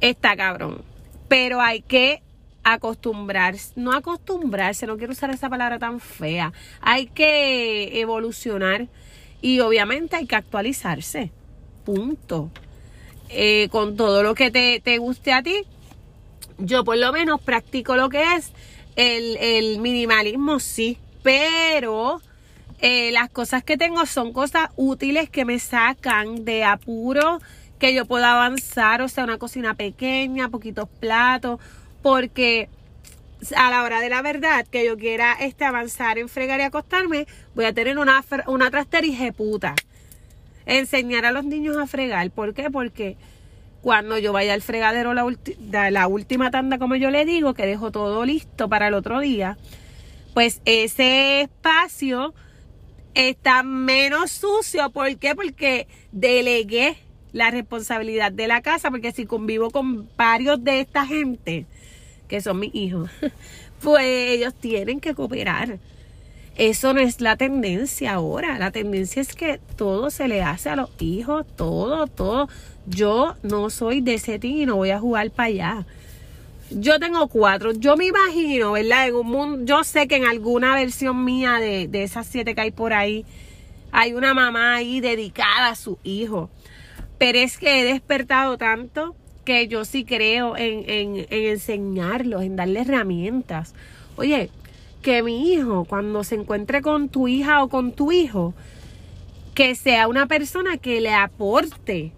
Está 0.00 0.36
cabrón. 0.36 0.82
Pero 1.28 1.60
hay 1.60 1.80
que 1.82 2.22
acostumbrarse, 2.62 3.72
no 3.76 3.92
acostumbrarse, 3.92 4.86
no 4.86 4.96
quiero 4.96 5.12
usar 5.12 5.30
esa 5.30 5.48
palabra 5.48 5.78
tan 5.78 6.00
fea. 6.00 6.52
Hay 6.80 7.06
que 7.06 8.00
evolucionar 8.00 8.88
y 9.40 9.60
obviamente 9.60 10.16
hay 10.16 10.26
que 10.26 10.36
actualizarse. 10.36 11.30
Punto. 11.84 12.50
Eh, 13.28 13.68
con 13.70 13.96
todo 13.96 14.22
lo 14.22 14.34
que 14.34 14.50
te, 14.50 14.80
te, 14.80 14.98
guste 14.98 15.32
a 15.32 15.42
ti. 15.42 15.64
Yo 16.58 16.84
por 16.84 16.96
lo 16.96 17.12
menos 17.12 17.40
practico 17.40 17.96
lo 17.96 18.08
que 18.08 18.34
es 18.34 18.52
el, 18.94 19.36
el 19.36 19.80
minimalismo, 19.80 20.58
sí, 20.60 20.98
pero 21.22 22.20
eh, 22.80 23.10
las 23.12 23.30
cosas 23.30 23.64
que 23.64 23.76
tengo 23.76 24.04
son 24.06 24.32
cosas 24.32 24.70
útiles 24.76 25.30
que 25.30 25.44
me 25.44 25.58
sacan 25.58 26.44
de 26.44 26.64
apuro, 26.64 27.40
que 27.78 27.94
yo 27.94 28.06
pueda 28.06 28.32
avanzar, 28.32 29.02
o 29.02 29.08
sea, 29.08 29.24
una 29.24 29.38
cocina 29.38 29.74
pequeña, 29.74 30.48
poquitos 30.48 30.88
platos, 31.00 31.60
porque 32.02 32.68
a 33.56 33.70
la 33.70 33.82
hora 33.82 34.00
de 34.00 34.08
la 34.08 34.22
verdad 34.22 34.66
que 34.66 34.84
yo 34.84 34.96
quiera 34.96 35.34
este 35.34 35.64
avanzar 35.64 36.18
en 36.18 36.28
fregar 36.28 36.60
y 36.60 36.64
acostarme, 36.64 37.26
voy 37.54 37.64
a 37.64 37.72
tener 37.72 37.98
una, 37.98 38.24
una 38.46 38.70
trastera 38.70 39.32
puta. 39.32 39.74
Enseñar 40.64 41.24
a 41.26 41.30
los 41.30 41.44
niños 41.44 41.76
a 41.76 41.86
fregar. 41.86 42.30
¿Por 42.30 42.52
qué? 42.52 42.70
Porque 42.70 43.16
cuando 43.82 44.18
yo 44.18 44.32
vaya 44.32 44.52
al 44.52 44.62
fregadero 44.62 45.14
la, 45.14 45.90
la 45.90 46.06
última 46.08 46.50
tanda, 46.50 46.78
como 46.78 46.96
yo 46.96 47.10
le 47.10 47.24
digo, 47.24 47.54
que 47.54 47.66
dejo 47.66 47.92
todo 47.92 48.24
listo 48.24 48.68
para 48.68 48.88
el 48.88 48.94
otro 48.94 49.20
día, 49.20 49.58
pues 50.34 50.60
ese 50.64 51.42
espacio 51.42 52.34
está 53.16 53.62
menos 53.62 54.30
sucio. 54.30 54.90
¿Por 54.90 55.16
qué? 55.16 55.34
Porque 55.34 55.88
delegué 56.12 56.98
la 57.32 57.50
responsabilidad 57.50 58.30
de 58.30 58.46
la 58.46 58.62
casa, 58.62 58.90
porque 58.90 59.12
si 59.12 59.26
convivo 59.26 59.70
con 59.70 60.08
varios 60.16 60.62
de 60.62 60.80
esta 60.80 61.06
gente, 61.06 61.66
que 62.28 62.40
son 62.40 62.60
mis 62.60 62.74
hijos, 62.74 63.10
pues 63.82 64.04
ellos 64.04 64.54
tienen 64.54 65.00
que 65.00 65.14
cooperar. 65.14 65.78
Eso 66.56 66.94
no 66.94 67.00
es 67.00 67.20
la 67.20 67.36
tendencia 67.36 68.14
ahora. 68.14 68.58
La 68.58 68.70
tendencia 68.70 69.20
es 69.20 69.34
que 69.34 69.60
todo 69.76 70.10
se 70.10 70.28
le 70.28 70.42
hace 70.42 70.70
a 70.70 70.76
los 70.76 70.90
hijos, 71.00 71.46
todo, 71.56 72.06
todo. 72.06 72.48
Yo 72.86 73.36
no 73.42 73.68
soy 73.68 74.00
de 74.00 74.14
ese 74.14 74.38
team 74.38 74.56
y 74.56 74.66
no 74.66 74.76
voy 74.76 74.90
a 74.90 75.00
jugar 75.00 75.30
para 75.30 75.48
allá. 75.48 75.86
Yo 76.70 76.98
tengo 76.98 77.28
cuatro. 77.28 77.72
Yo 77.72 77.96
me 77.96 78.06
imagino, 78.06 78.72
¿verdad? 78.72 79.08
En 79.08 79.14
un 79.14 79.26
mundo, 79.26 79.64
yo 79.64 79.84
sé 79.84 80.08
que 80.08 80.16
en 80.16 80.24
alguna 80.24 80.74
versión 80.74 81.24
mía 81.24 81.54
de, 81.54 81.88
esas 82.02 82.26
siete 82.26 82.54
que 82.54 82.60
hay 82.60 82.70
por 82.70 82.92
ahí, 82.92 83.24
hay 83.92 84.14
una 84.14 84.34
mamá 84.34 84.74
ahí 84.74 85.00
dedicada 85.00 85.68
a 85.68 85.76
su 85.76 85.98
hijo. 86.02 86.50
Pero 87.18 87.38
es 87.38 87.56
que 87.56 87.80
he 87.80 87.84
despertado 87.84 88.58
tanto 88.58 89.14
que 89.44 89.68
yo 89.68 89.84
sí 89.84 90.04
creo 90.04 90.56
en, 90.56 90.88
en, 90.90 91.26
en 91.30 91.46
enseñarlos, 91.50 92.42
en 92.42 92.56
darles 92.56 92.88
herramientas. 92.88 93.74
Oye, 94.16 94.50
que 95.02 95.22
mi 95.22 95.52
hijo, 95.52 95.84
cuando 95.84 96.24
se 96.24 96.34
encuentre 96.34 96.82
con 96.82 97.08
tu 97.08 97.28
hija 97.28 97.62
o 97.62 97.68
con 97.68 97.92
tu 97.92 98.10
hijo, 98.10 98.54
que 99.54 99.76
sea 99.76 100.08
una 100.08 100.26
persona 100.26 100.78
que 100.78 101.00
le 101.00 101.14
aporte 101.14 102.12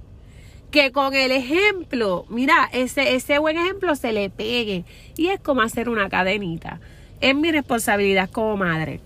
que 0.71 0.93
con 0.93 1.15
el 1.15 1.31
ejemplo, 1.31 2.27
mira, 2.29 2.69
ese, 2.73 3.15
ese 3.15 3.39
buen 3.39 3.57
ejemplo 3.57 3.95
se 3.97 4.13
le 4.13 4.31
pegue. 4.31 4.85
Y 5.17 5.29
es 5.29 5.41
como 5.41 5.63
hacer 5.63 5.89
una 5.89 6.09
cadenita. 6.09 6.81
Es 7.21 7.35
mi 7.35 7.51
responsabilidad 7.51 8.31
como 8.31 8.57
madre. 8.57 9.01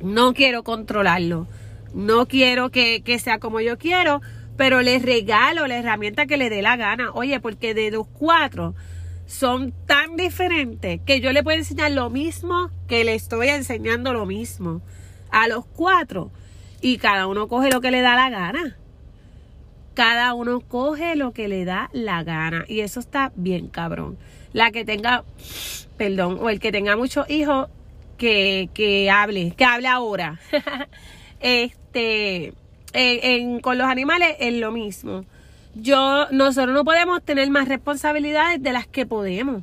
No 0.00 0.34
quiero 0.34 0.64
controlarlo. 0.64 1.46
No 1.94 2.26
quiero 2.26 2.70
que, 2.70 3.02
que 3.02 3.18
sea 3.18 3.38
como 3.38 3.60
yo 3.60 3.78
quiero, 3.78 4.22
pero 4.56 4.82
les 4.82 5.02
regalo 5.02 5.66
la 5.66 5.78
herramienta 5.78 6.26
que 6.26 6.36
le 6.36 6.50
dé 6.50 6.62
la 6.62 6.76
gana. 6.76 7.12
Oye, 7.12 7.38
porque 7.38 7.74
de 7.74 7.90
los 7.90 8.06
cuatro 8.08 8.74
son 9.26 9.72
tan 9.86 10.16
diferentes 10.16 11.00
que 11.06 11.20
yo 11.20 11.32
le 11.32 11.44
puedo 11.44 11.58
enseñar 11.58 11.92
lo 11.92 12.10
mismo 12.10 12.70
que 12.88 13.04
le 13.04 13.14
estoy 13.14 13.48
enseñando 13.48 14.12
lo 14.12 14.26
mismo 14.26 14.82
a 15.30 15.46
los 15.48 15.64
cuatro. 15.64 16.32
Y 16.80 16.98
cada 16.98 17.28
uno 17.28 17.46
coge 17.46 17.70
lo 17.70 17.80
que 17.80 17.92
le 17.92 18.00
da 18.00 18.16
la 18.16 18.30
gana 18.30 18.76
cada 19.94 20.34
uno 20.34 20.60
coge 20.60 21.16
lo 21.16 21.32
que 21.32 21.48
le 21.48 21.64
da 21.64 21.90
la 21.92 22.22
gana. 22.22 22.64
Y 22.68 22.80
eso 22.80 23.00
está 23.00 23.32
bien, 23.36 23.68
cabrón. 23.68 24.18
La 24.52 24.70
que 24.70 24.84
tenga, 24.84 25.24
perdón, 25.96 26.38
o 26.40 26.50
el 26.50 26.60
que 26.60 26.72
tenga 26.72 26.96
muchos 26.96 27.28
hijos, 27.30 27.68
que, 28.18 28.68
que 28.74 29.10
hable, 29.10 29.52
que 29.56 29.64
hable 29.64 29.88
ahora. 29.88 30.38
este, 31.40 32.52
en, 32.92 33.60
con 33.60 33.78
los 33.78 33.86
animales 33.86 34.36
es 34.38 34.54
lo 34.54 34.70
mismo. 34.70 35.24
Yo, 35.74 36.26
nosotros 36.30 36.74
no 36.74 36.84
podemos 36.84 37.22
tener 37.22 37.48
más 37.50 37.66
responsabilidades 37.68 38.62
de 38.62 38.72
las 38.72 38.86
que 38.86 39.06
podemos. 39.06 39.62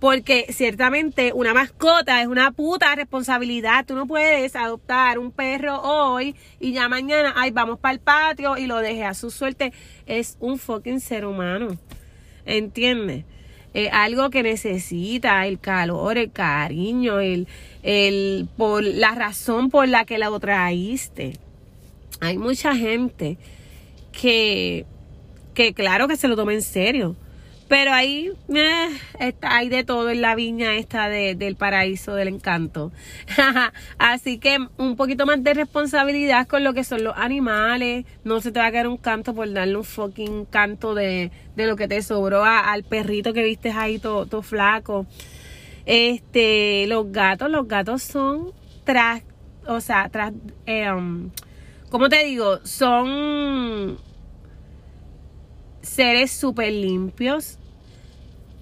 Porque 0.00 0.46
ciertamente 0.50 1.32
una 1.32 1.54
mascota 1.54 2.20
es 2.20 2.26
una 2.26 2.52
puta 2.52 2.94
responsabilidad. 2.94 3.86
Tú 3.86 3.94
no 3.94 4.06
puedes 4.06 4.54
adoptar 4.54 5.18
un 5.18 5.32
perro 5.32 5.80
hoy 5.80 6.34
y 6.60 6.72
ya 6.72 6.88
mañana, 6.88 7.32
ay, 7.36 7.50
vamos 7.50 7.78
para 7.78 7.94
el 7.94 8.00
patio 8.00 8.58
y 8.58 8.66
lo 8.66 8.78
deje 8.78 9.04
a 9.04 9.14
su 9.14 9.30
suerte. 9.30 9.72
Es 10.06 10.36
un 10.38 10.58
fucking 10.58 11.00
ser 11.00 11.24
humano. 11.24 11.78
¿Entiendes? 12.44 13.24
Es 13.72 13.90
algo 13.92 14.30
que 14.30 14.42
necesita 14.42 15.46
el 15.46 15.58
calor, 15.60 16.16
el 16.18 16.30
cariño, 16.30 17.20
el, 17.20 17.46
el, 17.82 18.48
por 18.56 18.82
la 18.82 19.14
razón 19.14 19.70
por 19.70 19.88
la 19.88 20.04
que 20.04 20.18
lo 20.18 20.38
traíste. 20.38 21.34
Hay 22.20 22.38
mucha 22.38 22.74
gente 22.74 23.38
que, 24.12 24.86
que 25.54 25.74
claro 25.74 26.08
que 26.08 26.16
se 26.16 26.28
lo 26.28 26.36
toma 26.36 26.54
en 26.54 26.62
serio 26.62 27.16
pero 27.68 27.92
ahí 27.92 28.32
eh, 28.54 28.88
está, 29.18 29.56
hay 29.56 29.68
de 29.68 29.82
todo 29.82 30.10
en 30.10 30.20
la 30.20 30.34
viña 30.34 30.76
esta 30.76 31.08
de, 31.08 31.34
del 31.34 31.56
paraíso 31.56 32.14
del 32.14 32.28
encanto. 32.28 32.92
Así 33.98 34.38
que 34.38 34.58
un 34.76 34.96
poquito 34.96 35.26
más 35.26 35.42
de 35.42 35.54
responsabilidad 35.54 36.46
con 36.46 36.62
lo 36.62 36.74
que 36.74 36.84
son 36.84 37.02
los 37.02 37.16
animales. 37.16 38.04
No 38.24 38.40
se 38.40 38.52
te 38.52 38.60
va 38.60 38.66
a 38.66 38.72
caer 38.72 38.86
un 38.86 38.98
canto 38.98 39.34
por 39.34 39.52
darle 39.52 39.76
un 39.76 39.84
fucking 39.84 40.44
canto 40.44 40.94
de, 40.94 41.32
de 41.56 41.66
lo 41.66 41.76
que 41.76 41.88
te 41.88 42.00
sobró 42.02 42.44
al 42.44 42.84
perrito 42.84 43.32
que 43.32 43.42
viste 43.42 43.70
ahí 43.72 43.98
todo, 43.98 44.42
flaco. 44.42 45.06
Este, 45.86 46.86
los 46.86 47.10
gatos, 47.10 47.50
los 47.50 47.66
gatos 47.66 48.02
son 48.02 48.52
tras, 48.84 49.22
o 49.66 49.80
sea, 49.80 50.08
tras, 50.08 50.32
eh, 50.66 50.88
¿cómo 51.90 52.08
te 52.08 52.24
digo? 52.24 52.60
Son 52.64 53.98
seres 55.86 56.30
súper 56.30 56.72
limpios 56.72 57.58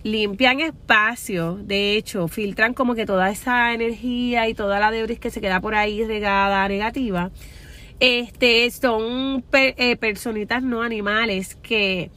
limpian 0.05 0.61
espacio, 0.61 1.57
de 1.57 1.97
hecho, 1.97 2.29
filtran 2.29 2.75
como 2.75 2.95
que 2.95 3.07
toda 3.07 3.31
esa 3.31 3.73
energía 3.73 4.49
y 4.49 4.55
toda 4.55 4.79
la 4.79 4.91
debris 4.91 5.19
que 5.19 5.31
se 5.31 5.41
queda 5.41 5.61
por 5.61 5.75
ahí 5.75 6.05
regada 6.05 6.69
negativa. 6.69 7.31
Este 8.01 8.71
son 8.71 9.45
eh, 9.53 9.97
personitas 9.97 10.63
no 10.63 10.83
animales 10.83 11.57
que 11.57 12.11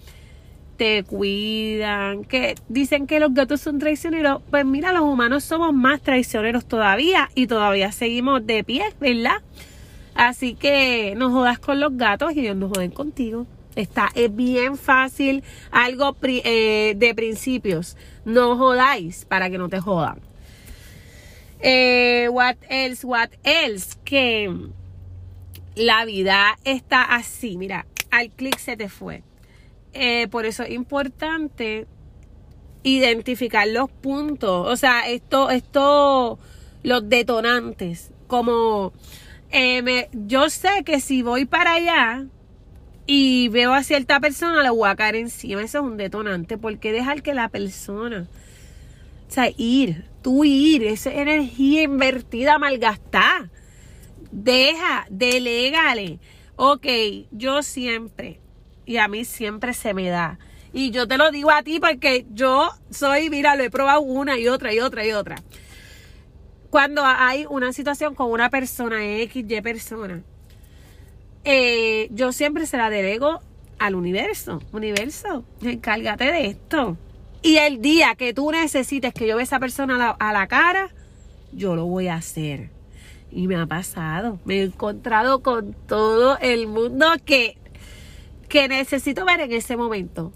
te 0.76 1.04
cuidan, 1.04 2.26
que 2.26 2.56
dicen 2.68 3.08
que 3.08 3.20
los 3.20 3.34
gatos 3.34 3.62
son 3.62 3.80
traicioneros. 3.80 4.42
Pues 4.50 4.66
mira, 4.66 4.92
los 4.92 5.04
humanos 5.04 5.46
somos 5.46 5.74
más 5.74 6.02
traicioneros 6.02 6.68
todavía 6.68 7.30
y 7.36 7.48
todavía 7.48 7.92
seguimos 7.94 8.46
de 8.46 8.64
pie, 8.66 8.84
¿verdad? 9.00 9.42
Así 10.14 10.56
que 10.56 11.14
no 11.16 11.32
jodas 11.32 11.58
con 11.58 11.80
los 11.80 11.96
gatos 11.96 12.34
y 12.36 12.42
ellos 12.42 12.58
no 12.58 12.68
joden 12.68 12.92
contigo. 12.92 13.48
Está 13.78 14.10
es 14.16 14.36
bien 14.36 14.76
fácil, 14.76 15.44
algo 15.70 16.18
eh, 16.24 16.96
de 16.98 17.14
principios. 17.14 17.96
No 18.26 18.58
jodáis 18.58 19.26
para 19.26 19.52
que 19.52 19.60
no 19.60 19.70
te 19.70 19.80
jodan. 19.80 20.20
Eh, 21.60 22.28
what 22.32 22.56
else, 22.70 23.06
what 23.06 23.30
else? 23.44 23.96
Que 24.04 24.52
la 25.76 26.06
vida 26.06 26.58
está 26.64 27.04
así. 27.04 27.56
Mira, 27.56 27.86
al 28.10 28.32
clic 28.32 28.58
se 28.58 28.78
te 28.78 28.90
fue. 28.90 29.22
Eh, 29.94 30.28
por 30.28 30.48
eso 30.48 30.64
es 30.64 30.72
importante 30.72 31.86
identificar 32.82 33.68
los 33.68 33.92
puntos, 33.92 34.68
o 34.68 34.76
sea, 34.76 35.08
esto, 35.08 35.52
esto, 35.52 36.40
los 36.82 37.10
detonantes, 37.10 38.12
como 38.28 38.94
yo 40.14 40.50
sé 40.50 40.84
que 40.86 41.00
si 41.00 41.22
voy 41.22 41.46
para 41.46 41.74
allá 41.74 42.28
y 43.08 43.48
veo 43.48 43.74
a 43.74 43.84
cierta 43.84 44.20
persona, 44.20 44.62
le 44.62 44.70
voy 44.70 44.90
a 44.90 44.96
caer 44.98 45.16
encima, 45.16 45.64
eso 45.64 45.80
es 45.80 45.84
un 45.86 45.96
detonante, 45.96 46.58
porque 46.58 46.92
dejar 46.92 47.24
que 47.24 47.34
la 47.34 47.48
persona, 47.48 48.28
o 49.28 49.32
sea, 49.32 49.50
ir, 49.56 50.04
tú 50.22 50.44
ir, 50.44 50.84
esa 50.84 51.12
energía 51.14 51.84
invertida, 51.84 52.60
malgastada, 52.60 53.50
deja, 54.32 55.08
delégale, 55.10 56.20
ok, 56.58 56.86
yo 57.32 57.64
siempre, 57.64 58.42
y 58.86 58.98
a 58.98 59.08
mí 59.08 59.24
siempre 59.24 59.74
se 59.74 59.94
me 59.94 60.10
da. 60.10 60.38
Y 60.74 60.92
yo 60.92 61.08
te 61.08 61.18
lo 61.18 61.32
digo 61.32 61.50
a 61.50 61.64
ti 61.64 61.80
porque 61.80 62.26
yo 62.32 62.70
soy, 62.92 63.30
mira, 63.30 63.56
lo 63.56 63.64
he 63.64 63.72
probado 63.72 64.02
una 64.02 64.38
y 64.38 64.50
otra 64.50 64.74
y 64.74 64.82
otra 64.82 65.06
y 65.06 65.14
otra. 65.14 65.38
Cuando 66.70 67.04
hay 67.06 67.46
una 67.50 67.72
situación 67.72 68.14
con 68.16 68.30
una 68.32 68.50
persona, 68.50 69.04
X, 69.22 69.46
Y 69.48 69.62
persona, 69.62 70.24
eh, 71.50 72.10
yo 72.12 72.34
siempre 72.34 72.66
se 72.66 72.75
la 72.75 72.89
delego 72.89 73.39
al 73.80 73.96
universo. 73.96 74.62
Universo, 74.74 75.46
encárgate 75.62 76.25
de 76.25 76.48
esto. 76.48 76.98
Y 77.42 77.56
el 77.56 77.82
día 77.82 78.16
que 78.16 78.34
tú 78.34 78.51
necesites 78.51 79.13
que 79.13 79.25
yo 79.25 79.38
vea 79.38 79.44
a 79.44 79.44
esa 79.44 79.60
persona 79.60 80.10
a 80.20 80.34
la, 80.34 80.48
cara, 80.48 80.89
yo 81.54 81.77
lo 81.77 81.86
voy 81.86 82.10
a 82.10 82.16
hacer. 82.16 82.70
Y 83.32 83.48
me 83.48 83.56
ha 83.56 83.66
pasado. 83.66 84.39
Me 84.44 84.56
he 84.56 84.63
encontrado 84.63 85.42
con 85.42 85.74
todo 85.88 86.38
el 86.39 86.68
mundo 86.68 87.08
que 87.24 87.58
que 88.50 88.68
necesito 88.68 89.24
ver 89.24 89.39
en 89.39 89.54
ese 89.54 89.77
momento. 89.77 90.34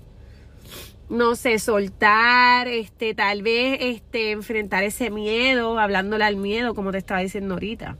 No 1.10 1.36
sé, 1.36 1.60
soltar, 1.60 2.70
este, 2.70 3.13
tal 3.13 3.41
vez, 3.41 3.80
este, 3.82 4.32
enfrentar 4.32 4.86
ese 4.86 5.10
miedo, 5.10 5.77
hablándole 5.77 6.24
al 6.24 6.38
miedo, 6.38 6.74
como 6.74 6.94
te 6.94 7.00
estaba 7.00 7.20
diciendo 7.20 7.56
ahorita. 7.56 7.98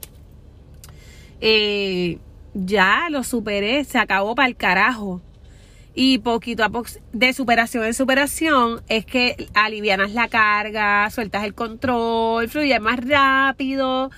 Eh, 1.42 2.18
ya 2.54 3.08
lo 3.10 3.24
superé, 3.24 3.84
se 3.84 3.98
acabó 3.98 4.34
para 4.34 4.48
el 4.48 4.56
carajo. 4.56 5.20
Y 5.94 6.18
poquito 6.18 6.64
a 6.64 6.70
poco, 6.70 6.88
de 7.12 7.32
superación 7.34 7.84
en 7.84 7.92
superación, 7.92 8.82
es 8.88 9.04
que 9.04 9.48
alivianas 9.52 10.12
la 10.12 10.28
carga, 10.28 11.10
sueltas 11.10 11.44
el 11.44 11.54
control, 11.54 12.48
fluye 12.48 12.80
más 12.80 12.98
rápido, 13.06 14.10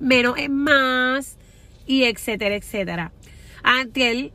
menos 0.00 0.34
es 0.36 0.50
más, 0.50 1.38
y 1.86 2.04
etcétera, 2.04 2.56
etcétera. 2.56 3.12
Antiel 3.62 4.32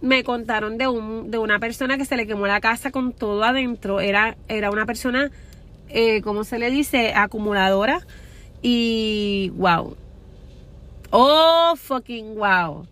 me 0.00 0.22
contaron 0.22 0.78
de, 0.78 0.86
un, 0.86 1.30
de 1.30 1.38
una 1.38 1.58
persona 1.58 1.96
que 1.96 2.04
se 2.04 2.16
le 2.16 2.26
quemó 2.26 2.46
la 2.46 2.60
casa 2.60 2.90
con 2.90 3.12
todo 3.12 3.42
adentro. 3.42 4.00
Era, 4.00 4.36
era 4.48 4.70
una 4.70 4.86
persona, 4.86 5.30
eh, 5.88 6.20
¿cómo 6.22 6.44
se 6.44 6.58
le 6.58 6.70
dice? 6.70 7.14
Acumuladora. 7.14 8.06
Y 8.62 9.50
wow. 9.56 9.96
Oh, 11.10 11.74
fucking 11.76 12.36
wow. 12.36 12.86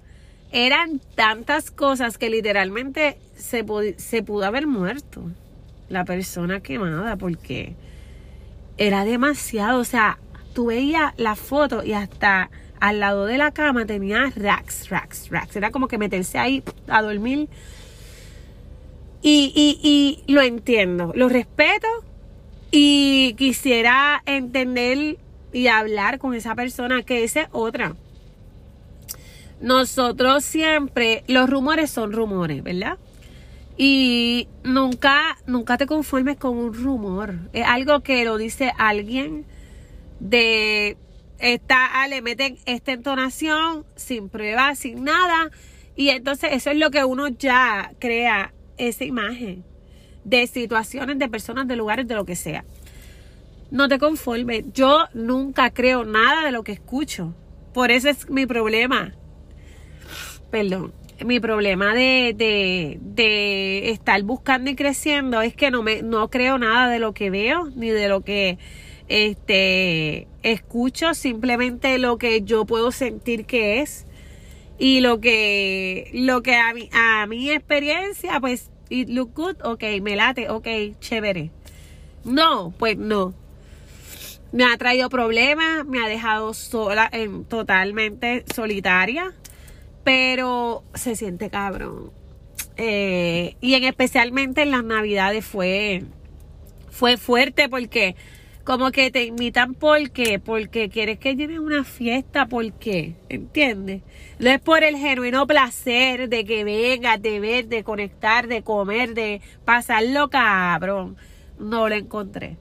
Eran 0.53 1.01
tantas 1.15 1.71
cosas 1.71 2.19
que 2.19 2.31
literalmente 2.31 3.19
se, 3.37 3.65
se 3.99 4.23
pudo 4.23 4.45
haber 4.45 4.67
muerto 4.67 5.23
la 5.89 6.05
persona 6.05 6.61
quemada 6.61 7.17
porque 7.17 7.75
era 8.79 9.05
demasiado. 9.05 9.81
O 9.81 9.85
sea, 9.85 10.19
tú 10.55 10.67
veías 10.67 11.13
la 11.19 11.37
foto 11.37 11.85
y 11.85 11.93
hasta 11.93 12.51
al 12.81 13.01
lado 13.01 13.27
de 13.27 13.39
la 13.39 13.53
cama 13.53 13.87
tenía 13.87 14.33
racks, 14.37 14.89
racks, 14.89 15.29
racks. 15.31 15.57
Era 15.57 15.71
como 15.71 15.89
que 15.89 15.99
meterse 15.99 16.39
ahí 16.39 16.63
a 16.89 17.03
dormir. 17.03 17.49
Y, 19.23 19.53
y, 19.55 19.81
y 20.27 20.33
lo 20.33 20.41
entiendo, 20.41 21.13
lo 21.15 21.29
respeto 21.29 21.89
y 22.71 23.35
quisiera 23.37 24.23
entender 24.25 25.17
y 25.53 25.67
hablar 25.67 26.19
con 26.19 26.35
esa 26.35 26.55
persona 26.55 27.03
que 27.03 27.25
esa 27.25 27.43
es 27.43 27.49
otra. 27.53 27.97
Nosotros 29.61 30.45
siempre, 30.45 31.25
los 31.29 31.49
rumores 31.49 31.91
son 31.91 32.13
rumores, 32.13 32.63
¿verdad? 32.63 32.99
Y 33.79 34.49
nunca, 34.65 35.39
nunca 35.47 35.77
te 35.77 35.87
conformes 35.87 36.37
con 36.37 36.57
un 36.57 36.75
rumor. 36.75 37.35
Es 37.53 37.67
algo 37.67 38.01
que 38.01 38.25
lo 38.25 38.37
dice 38.37 38.73
alguien 38.79 39.45
de 40.21 40.97
está, 41.39 42.03
ah, 42.03 42.09
le 42.09 42.23
meten 42.23 42.57
esta 42.65 42.93
entonación 42.93 43.85
sin 43.95 44.29
prueba, 44.29 44.75
sin 44.75 45.05
nada. 45.05 45.51
Y 45.95 46.11
entonces 46.11 46.51
eso 46.53 46.71
es 46.71 46.79
lo 46.79 46.91
que 46.91 47.05
uno 47.05 47.29
ya 47.29 47.93
crea 47.99 48.53
esa 48.79 49.05
imagen 49.05 49.65
de 50.25 50.47
situaciones, 50.47 51.19
de 51.19 51.29
personas, 51.29 51.69
de 51.69 51.77
lugares, 51.77 52.07
de 52.07 52.15
lo 52.15 52.25
que 52.25 52.37
sea. 52.37 52.65
No 53.71 53.89
te 53.89 53.99
conformes. 53.99 54.65
Yo 54.75 55.07
nunca 55.15 55.71
creo 55.71 56.05
nada 56.05 56.45
de 56.45 56.53
lo 56.53 56.63
que 56.63 56.73
escucho. 56.73 57.35
Por 57.73 57.91
eso 57.91 58.09
es 58.09 58.29
mi 58.31 58.47
problema. 58.47 59.15
Perdón. 60.51 60.93
Mi 61.25 61.41
problema 61.41 61.95
de, 61.95 62.35
de, 63.01 63.91
estar 63.91 64.23
buscando 64.23 64.71
y 64.71 64.77
creciendo 64.77 65.41
es 65.41 65.55
que 65.55 65.71
no 65.71 65.83
me 65.83 66.03
no 66.03 66.29
creo 66.29 66.59
nada 66.59 66.91
de 66.91 66.99
lo 66.99 67.15
que 67.15 67.31
veo 67.31 67.71
ni 67.75 67.89
de 67.89 68.09
lo 68.09 68.21
que 68.21 68.59
este 69.09 70.27
escucho 70.43 71.15
simplemente 71.15 71.97
lo 71.99 72.19
que 72.19 72.43
yo 72.43 72.67
puedo 72.67 72.93
sentir 72.93 73.47
que 73.47 73.81
es. 73.81 74.05
Y 74.79 75.01
lo 75.01 75.19
que 75.21 76.11
lo 76.13 76.43
que 76.43 76.57
a 76.57 76.75
mi, 76.75 76.91
a 76.93 77.27
mi 77.27 77.51
experiencia 77.51 78.39
pues 78.39 78.71
it 78.91 79.09
look 79.09 79.33
good 79.35 79.57
ok 79.65 79.85
me 80.03 80.17
late 80.17 80.51
ok 80.51 80.69
chévere. 81.01 81.51
No 82.25 82.75
pues 82.79 82.99
no. 82.99 83.33
Me 84.53 84.65
ha 84.65 84.77
traído 84.77 85.09
problemas 85.09 85.87
me 85.87 85.99
ha 86.05 86.09
dejado 86.09 86.53
sola 86.53 87.09
en, 87.11 87.47
totalmente 87.47 88.45
solitaria 88.55 89.33
pero 90.07 90.85
se 90.95 91.17
siente 91.17 91.51
cabrón 91.51 92.13
eh, 92.77 93.57
y 93.61 93.75
en 93.75 93.83
especialmente 93.83 94.63
en 94.63 94.71
las 94.71 94.85
navidades 94.85 95.45
fue 95.45 96.05
fue 96.91 97.17
fuerte 97.17 97.69
porque 97.69 98.15
como 98.63 98.93
que 98.93 99.11
te 99.11 99.25
invitan 99.25 99.75
porque, 99.75 100.39
porque 100.39 100.91
quieres 100.91 101.19
que 101.19 101.35
lleven 101.35 101.59
una 101.59 101.83
fiesta, 101.83 102.47
¿por 102.47 102.73
qué? 102.75 103.17
¿Entiendes? 103.29 104.03
No 104.39 104.51
es 104.51 104.61
por 104.61 104.85
el 104.85 104.97
genuino 104.97 105.45
placer 105.45 106.29
de 106.29 106.45
que 106.45 106.63
vengas, 106.63 107.21
de 107.21 107.41
ver, 107.41 107.67
de 107.67 107.83
conectar, 107.83 108.47
de 108.47 108.63
comer, 108.63 109.13
de 109.15 109.41
pasarlo 109.65 110.31
cabrón. 110.31 111.17
No 111.59 111.89
lo 111.89 111.97
encontré. 111.97 112.57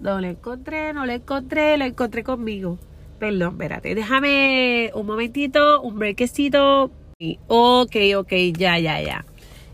No 0.00 0.20
lo 0.20 0.26
encontré, 0.26 0.92
no 0.92 1.06
lo 1.06 1.12
encontré, 1.12 1.78
lo 1.78 1.86
encontré 1.86 2.22
conmigo. 2.24 2.78
Perdón, 3.18 3.54
espérate, 3.54 3.94
déjame 3.94 4.90
un 4.94 5.06
momentito, 5.06 5.82
un 5.82 5.98
brequecito. 5.98 6.92
Ok, 7.48 7.96
ok, 8.16 8.32
ya, 8.56 8.78
ya, 8.78 9.00
ya. 9.02 9.24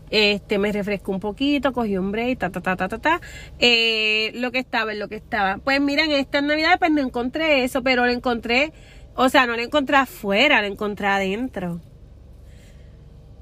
Este, 0.09 0.57
me 0.57 0.71
refresco 0.71 1.11
un 1.11 1.19
poquito, 1.19 1.73
cogí 1.73 1.97
un 1.97 2.11
break, 2.11 2.39
ta, 2.39 2.49
ta, 2.49 2.61
ta, 2.61 2.75
ta, 2.75 2.87
ta, 2.87 2.97
ta. 2.99 3.21
Eh, 3.59 4.31
lo 4.35 4.51
que 4.51 4.59
estaba, 4.59 4.93
lo 4.93 5.07
que 5.09 5.15
estaba. 5.15 5.57
Pues 5.57 5.79
miren, 5.79 6.11
esta 6.11 6.41
Navidad 6.41 6.79
pues 6.79 6.91
no 6.91 7.01
encontré 7.01 7.63
eso, 7.63 7.83
pero 7.83 8.05
lo 8.05 8.11
encontré, 8.11 8.73
o 9.15 9.29
sea, 9.29 9.45
no 9.45 9.55
lo 9.55 9.61
encontré 9.61 9.97
afuera, 9.97 10.61
lo 10.61 10.67
encontré 10.67 11.07
adentro. 11.07 11.81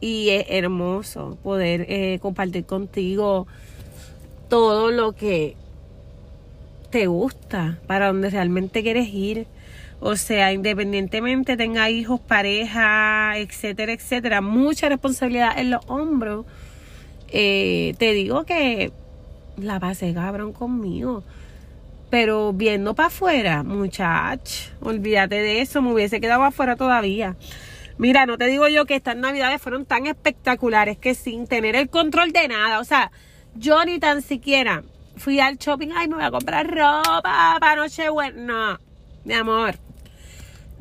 Y 0.01 0.29
es 0.31 0.45
hermoso 0.49 1.37
poder 1.43 1.85
eh, 1.87 2.19
compartir 2.21 2.65
contigo 2.65 3.47
todo 4.49 4.91
lo 4.91 5.13
que 5.13 5.55
te 6.89 7.07
gusta, 7.07 7.79
para 7.87 8.07
donde 8.07 8.29
realmente 8.29 8.83
quieres 8.83 9.07
ir. 9.07 9.47
O 10.05 10.17
sea, 10.17 10.51
independientemente 10.51 11.55
tenga 11.55 11.89
hijos, 11.89 12.19
pareja, 12.19 13.37
etcétera, 13.37 13.93
etcétera, 13.93 14.41
mucha 14.41 14.89
responsabilidad 14.89 15.57
en 15.57 15.71
los 15.71 15.81
hombros. 15.87 16.45
Eh, 17.29 17.95
te 17.99 18.11
digo 18.11 18.43
que 18.43 18.91
la 19.55 19.79
pasé 19.79 20.13
cabrón 20.13 20.51
conmigo. 20.51 21.23
Pero 22.09 22.51
viendo 22.51 22.95
para 22.95 23.07
afuera, 23.07 23.63
muchach, 23.63 24.73
olvídate 24.81 25.35
de 25.35 25.61
eso, 25.61 25.81
me 25.81 25.93
hubiese 25.93 26.19
quedado 26.19 26.43
afuera 26.43 26.75
todavía. 26.75 27.37
Mira, 27.97 28.25
no 28.25 28.37
te 28.37 28.47
digo 28.47 28.67
yo 28.67 28.85
que 28.85 28.95
estas 28.95 29.15
navidades 29.15 29.61
fueron 29.61 29.85
tan 29.85 30.05
espectaculares 30.05 30.97
que 30.97 31.15
sin 31.15 31.47
tener 31.47 31.77
el 31.77 31.89
control 31.89 32.33
de 32.33 32.49
nada, 32.49 32.81
o 32.81 32.83
sea, 32.83 33.09
yo 33.55 33.85
ni 33.85 33.99
tan 33.99 34.21
siquiera 34.21 34.83
fui 35.15 35.39
al 35.39 35.55
shopping, 35.55 35.91
ay, 35.95 36.09
me 36.09 36.15
voy 36.15 36.25
a 36.25 36.31
comprar 36.31 36.69
ropa 36.69 37.55
para 37.61 37.77
Nochebuena. 37.77 38.41
No, 38.41 38.79
mi 39.23 39.33
amor. 39.33 39.75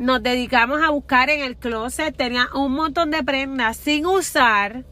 Nos 0.02 0.20
dedicamos 0.20 0.82
a 0.82 0.90
buscar 0.90 1.30
en 1.30 1.42
el 1.42 1.56
closet, 1.56 2.16
tenía 2.16 2.48
un 2.56 2.72
montón 2.72 3.12
de 3.12 3.22
prendas 3.22 3.76
sin 3.76 4.04
usar, 4.04 4.84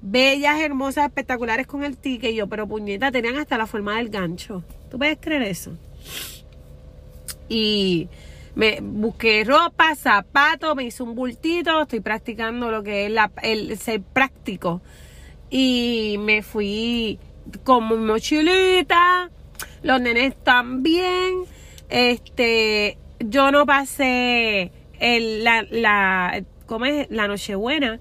bellas, 0.00 0.60
hermosas, 0.60 1.06
espectaculares 1.06 1.66
con 1.66 1.82
el 1.82 1.96
ticket. 1.96 2.30
Y 2.30 2.36
yo, 2.36 2.46
pero 2.46 2.68
puñeta, 2.68 3.10
tenían 3.10 3.38
hasta 3.38 3.58
la 3.58 3.66
forma 3.66 3.96
del 3.96 4.08
gancho. 4.08 4.62
¿Tú 4.88 4.98
puedes 4.98 5.18
creer 5.20 5.42
eso? 5.42 5.72
Y 7.48 8.08
me 8.54 8.78
busqué 8.80 9.42
ropa, 9.42 9.96
zapatos, 9.96 10.76
me 10.76 10.84
hice 10.84 11.02
un 11.02 11.16
bultito, 11.16 11.82
estoy 11.82 11.98
practicando 11.98 12.70
lo 12.70 12.84
que 12.84 13.06
es 13.06 13.12
el 13.42 13.76
ser 13.76 14.00
práctico. 14.00 14.80
Y 15.50 16.18
me 16.20 16.42
fui 16.42 17.18
con 17.64 17.88
mi 17.88 17.96
mochilita, 17.96 19.28
los 19.82 20.00
nenes 20.00 20.36
también. 20.44 21.34
Este, 21.88 22.96
yo 23.28 23.50
no 23.50 23.66
pasé 23.66 24.72
la, 25.00 25.66
la, 25.70 26.42
¿cómo 26.66 26.86
es? 26.86 27.08
la 27.10 27.28
Nochebuena 27.28 28.00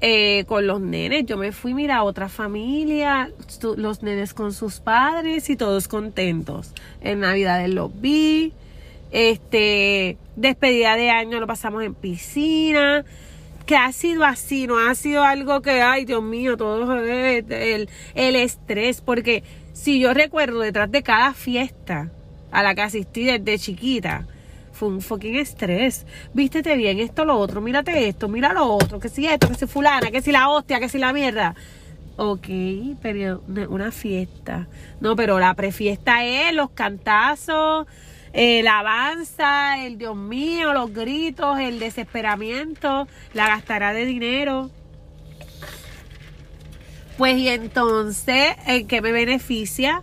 eh, 0.00 0.44
con 0.46 0.66
los 0.66 0.80
nenes. 0.80 1.26
Yo 1.26 1.36
me 1.36 1.52
fui, 1.52 1.74
mira, 1.74 1.96
a 1.96 2.02
otra 2.04 2.28
familia, 2.28 3.30
los 3.76 4.02
nenes 4.02 4.34
con 4.34 4.52
sus 4.52 4.80
padres 4.80 5.50
y 5.50 5.56
todos 5.56 5.88
contentos. 5.88 6.72
En 7.00 7.20
Navidad 7.20 7.66
los 7.68 8.00
vi. 8.00 8.52
Este, 9.12 10.16
despedida 10.36 10.96
de 10.96 11.10
año 11.10 11.40
lo 11.40 11.46
pasamos 11.46 11.84
en 11.84 11.94
piscina. 11.94 13.04
Que 13.66 13.76
ha 13.76 13.92
sido 13.92 14.24
así, 14.24 14.66
no 14.66 14.78
ha 14.78 14.94
sido 14.94 15.22
algo 15.22 15.62
que, 15.62 15.82
ay 15.82 16.04
Dios 16.04 16.22
mío, 16.22 16.56
todo 16.56 16.92
el, 16.96 17.88
el 18.14 18.36
estrés. 18.36 19.00
Porque 19.00 19.44
si 19.74 20.00
yo 20.00 20.14
recuerdo 20.14 20.60
detrás 20.60 20.90
de 20.90 21.02
cada 21.02 21.34
fiesta 21.34 22.10
a 22.50 22.62
la 22.62 22.74
que 22.74 22.82
asistí 22.82 23.24
desde 23.24 23.58
chiquita, 23.58 24.26
fue 24.80 24.88
un 24.88 25.02
fucking 25.02 25.36
estrés. 25.36 26.06
Vístete 26.32 26.74
bien, 26.74 27.00
esto, 27.00 27.26
lo 27.26 27.36
otro, 27.36 27.60
mírate 27.60 28.08
esto, 28.08 28.28
mira 28.28 28.54
lo 28.54 28.64
otro, 28.64 28.98
que 28.98 29.10
si 29.10 29.26
esto, 29.26 29.46
que 29.48 29.54
si 29.54 29.66
fulana, 29.66 30.10
que 30.10 30.22
si 30.22 30.32
la 30.32 30.48
hostia, 30.48 30.80
que 30.80 30.88
si 30.88 30.96
la 30.98 31.12
mierda. 31.12 31.54
Ok, 32.16 32.48
pero 33.02 33.42
una 33.68 33.90
fiesta. 33.92 34.68
No, 35.02 35.16
pero 35.16 35.38
la 35.38 35.52
prefiesta 35.52 36.24
es 36.24 36.54
los 36.54 36.70
cantazos, 36.70 37.86
el 38.32 38.66
avanza, 38.66 39.84
el 39.84 39.98
Dios 39.98 40.16
mío, 40.16 40.72
los 40.72 40.94
gritos, 40.94 41.58
el 41.58 41.78
desesperamiento, 41.78 43.06
la 43.34 43.48
gastará 43.48 43.92
de 43.92 44.06
dinero. 44.06 44.70
Pues 47.18 47.36
y 47.36 47.48
entonces, 47.50 48.54
¿en 48.66 48.86
qué 48.86 49.02
me 49.02 49.12
beneficia? 49.12 50.02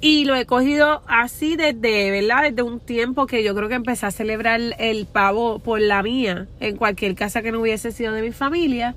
Y 0.00 0.24
lo 0.24 0.36
he 0.36 0.46
cogido 0.46 1.02
así 1.08 1.56
desde, 1.56 2.10
¿verdad? 2.12 2.42
Desde 2.42 2.62
un 2.62 2.78
tiempo 2.78 3.26
que 3.26 3.42
yo 3.42 3.54
creo 3.54 3.68
que 3.68 3.74
empecé 3.74 4.06
a 4.06 4.10
celebrar 4.12 4.60
el 4.78 5.06
pavo 5.06 5.58
por 5.58 5.80
la 5.80 6.02
mía, 6.04 6.46
en 6.60 6.76
cualquier 6.76 7.16
casa 7.16 7.42
que 7.42 7.50
no 7.50 7.60
hubiese 7.60 7.90
sido 7.90 8.12
de 8.12 8.22
mi 8.22 8.30
familia. 8.30 8.94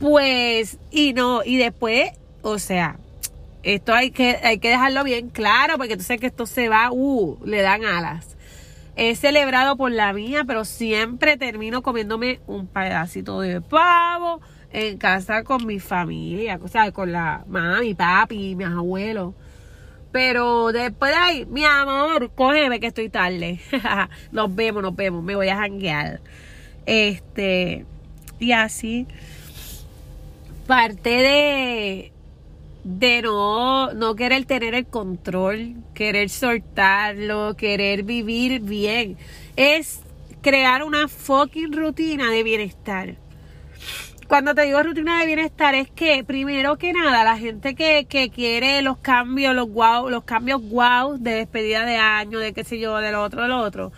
Pues, 0.00 0.78
y 0.90 1.12
no, 1.12 1.44
y 1.44 1.58
después, 1.58 2.10
o 2.42 2.58
sea, 2.58 2.96
esto 3.62 3.94
hay 3.94 4.10
que, 4.10 4.38
hay 4.42 4.58
que 4.58 4.70
dejarlo 4.70 5.04
bien 5.04 5.28
claro, 5.28 5.76
porque 5.76 5.96
tú 5.96 6.02
sabes 6.02 6.20
que 6.20 6.26
esto 6.26 6.46
se 6.46 6.68
va, 6.68 6.90
uh, 6.90 7.38
le 7.44 7.62
dan 7.62 7.84
alas. 7.84 8.36
He 8.96 9.14
celebrado 9.14 9.76
por 9.76 9.92
la 9.92 10.12
mía, 10.12 10.42
pero 10.44 10.64
siempre 10.64 11.36
termino 11.36 11.82
comiéndome 11.82 12.40
un 12.46 12.66
pedacito 12.66 13.40
de 13.40 13.60
pavo 13.60 14.40
en 14.72 14.98
casa 14.98 15.44
con 15.44 15.66
mi 15.66 15.78
familia, 15.78 16.58
o 16.62 16.68
sea, 16.68 16.90
con 16.90 17.12
la 17.12 17.44
mamá, 17.46 17.80
mi 17.80 17.94
papi, 17.94 18.56
mis 18.56 18.66
abuelos. 18.66 19.34
Pero 20.16 20.72
después 20.72 21.12
de 21.12 21.18
ahí, 21.18 21.44
mi 21.44 21.62
amor, 21.66 22.30
cógeme 22.34 22.80
que 22.80 22.86
estoy 22.86 23.10
tarde. 23.10 23.60
nos 24.32 24.54
vemos, 24.54 24.82
nos 24.82 24.96
vemos, 24.96 25.22
me 25.22 25.36
voy 25.36 25.50
a 25.50 25.56
janguear. 25.58 26.20
Este, 26.86 27.84
y 28.38 28.52
así, 28.52 29.06
parte 30.66 31.10
de, 31.10 32.12
de 32.84 33.20
no, 33.20 33.92
no 33.92 34.14
querer 34.16 34.46
tener 34.46 34.74
el 34.74 34.86
control, 34.86 35.74
querer 35.92 36.30
soltarlo, 36.30 37.54
querer 37.54 38.02
vivir 38.02 38.62
bien, 38.62 39.18
es 39.56 40.00
crear 40.40 40.82
una 40.82 41.08
fucking 41.08 41.74
rutina 41.74 42.30
de 42.30 42.42
bienestar 42.42 43.25
cuando 44.26 44.54
te 44.54 44.62
digo 44.62 44.82
rutina 44.82 45.20
de 45.20 45.26
bienestar 45.26 45.74
es 45.74 45.90
que 45.90 46.24
primero 46.24 46.76
que 46.76 46.92
nada 46.92 47.24
la 47.24 47.36
gente 47.38 47.74
que, 47.74 48.06
quiere 48.34 48.82
los 48.82 48.98
cambios, 48.98 49.54
los 49.54 49.70
wow, 49.70 50.08
los 50.10 50.24
cambios 50.24 50.62
wow 50.68 51.16
de 51.18 51.32
despedida 51.32 51.84
de 51.84 51.96
año, 51.96 52.38
de 52.38 52.52
qué 52.52 52.64
sé 52.64 52.78
yo, 52.78 52.96
de 52.98 53.12
lo 53.12 53.22
otro, 53.22 53.42
de 53.42 53.48
lo 53.48 53.60
otro, 53.60 53.92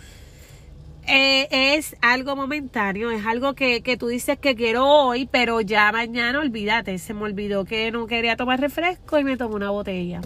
eh, 1.07 1.47
es 1.51 1.95
algo 2.01 2.35
momentáneo, 2.35 3.09
es 3.09 3.25
algo 3.25 3.53
que, 3.53 3.81
que 3.81 3.97
tú 3.97 4.07
dices 4.07 4.37
que 4.37 4.55
quiero 4.55 4.85
hoy, 4.85 5.25
pero 5.25 5.61
ya 5.61 5.91
mañana 5.91 6.39
olvídate, 6.39 6.97
se 6.99 7.13
me 7.13 7.23
olvidó 7.23 7.65
que 7.65 7.91
no 7.91 8.05
quería 8.05 8.35
tomar 8.35 8.59
refresco 8.59 9.17
y 9.17 9.23
me 9.23 9.37
tomo 9.37 9.55
una 9.55 9.71
botella. 9.71 10.21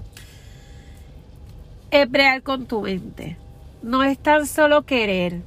Es 1.92 2.08
con 2.42 2.66
tu 2.66 2.82
mente. 2.82 3.38
No 3.84 4.04
es 4.04 4.18
tan 4.18 4.48
solo 4.48 4.84
querer, 4.84 5.42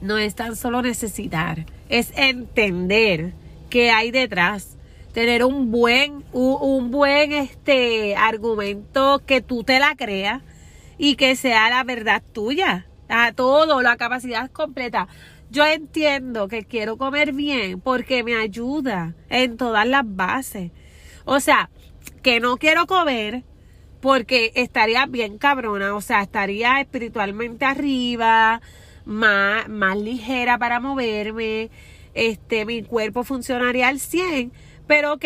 no 0.00 0.16
es 0.16 0.34
tan 0.34 0.56
solo 0.56 0.80
necesitar 0.80 1.66
es 1.88 2.12
entender 2.16 3.32
qué 3.70 3.90
hay 3.90 4.10
detrás 4.10 4.74
tener 5.14 5.44
un 5.44 5.70
buen 5.70 6.24
un, 6.32 6.90
buen 6.90 7.32
este 7.32 8.16
argumento 8.16 9.22
que 9.24 9.40
tú 9.40 9.62
te 9.62 9.78
la 9.78 9.94
creas 9.94 10.42
y 10.98 11.14
que 11.14 11.36
sea 11.36 11.70
la 11.70 11.84
verdad 11.84 12.22
tuya. 12.32 12.86
A 13.08 13.32
todo 13.32 13.80
la 13.80 13.96
capacidad 13.96 14.50
completa. 14.50 15.06
Yo 15.50 15.64
entiendo 15.64 16.48
que 16.48 16.64
quiero 16.64 16.96
comer 16.96 17.32
bien 17.32 17.80
porque 17.80 18.24
me 18.24 18.34
ayuda 18.34 19.14
en 19.28 19.56
todas 19.56 19.86
las 19.86 20.02
bases. 20.04 20.72
O 21.24 21.38
sea 21.38 21.70
que 22.22 22.40
no 22.40 22.56
quiero 22.56 22.86
comer 22.86 23.44
porque 24.00 24.52
estaría 24.56 25.06
bien 25.06 25.38
cabrona 25.38 25.94
o 25.94 26.00
sea 26.02 26.22
estaría 26.22 26.80
espiritualmente 26.80 27.64
arriba 27.64 28.60
más, 29.04 29.68
más 29.68 29.96
ligera 29.96 30.58
para 30.58 30.80
moverme, 30.80 31.70
este, 32.14 32.64
mi 32.64 32.82
cuerpo 32.82 33.24
funcionaría 33.24 33.88
al 33.88 34.00
100, 34.00 34.52
pero 34.86 35.14
ok, 35.14 35.24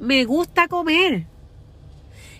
me 0.00 0.24
gusta 0.24 0.68
comer. 0.68 1.26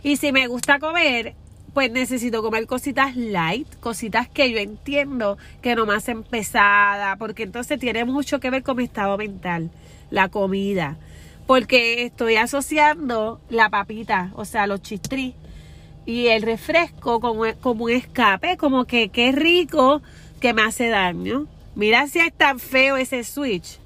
Y 0.03 0.17
si 0.17 0.33
me 0.33 0.47
gusta 0.47 0.79
comer, 0.79 1.35
pues 1.73 1.91
necesito 1.91 2.43
comer 2.43 2.67
cositas 2.67 3.17
light, 3.17 3.69
cositas 3.81 4.29
que 4.29 4.51
yo 4.51 4.59
entiendo 4.59 5.39
que 5.61 5.75
no 5.75 5.87
me 5.87 5.95
hacen 5.95 6.23
pesada, 6.23 7.17
porque 7.17 7.43
entonces 7.43 7.79
tiene 7.79 8.05
mucho 8.05 8.39
que 8.41 8.51
ver 8.51 8.63
con 8.63 8.77
mi 8.77 8.85
estado 8.85 9.17
mental, 9.19 9.71
la 10.11 10.29
comida. 10.29 10.97
Porque 11.47 12.05
estoy 12.05 12.37
asociando 12.37 13.41
la 13.51 13.69
papita, 13.69 14.31
o 14.35 14.45
sea, 14.45 14.67
los 14.67 14.81
chistris 14.83 15.35
y 16.07 16.29
el 16.29 16.43
refresco 16.43 17.21
como, 17.21 17.45
como 17.61 17.85
un 17.85 17.91
escape, 17.91 18.57
como 18.57 18.85
que 18.85 19.09
qué 19.09 19.33
rico 19.33 20.03
que 20.45 20.53
me 20.53 20.61
hace 20.61 20.91
daño. 20.91 21.47
Mira 21.75 22.07
si 22.07 22.19
es 22.19 22.31
tan 22.31 22.59
feo 22.59 22.99
ese 22.99 23.25
switch. 23.25 23.79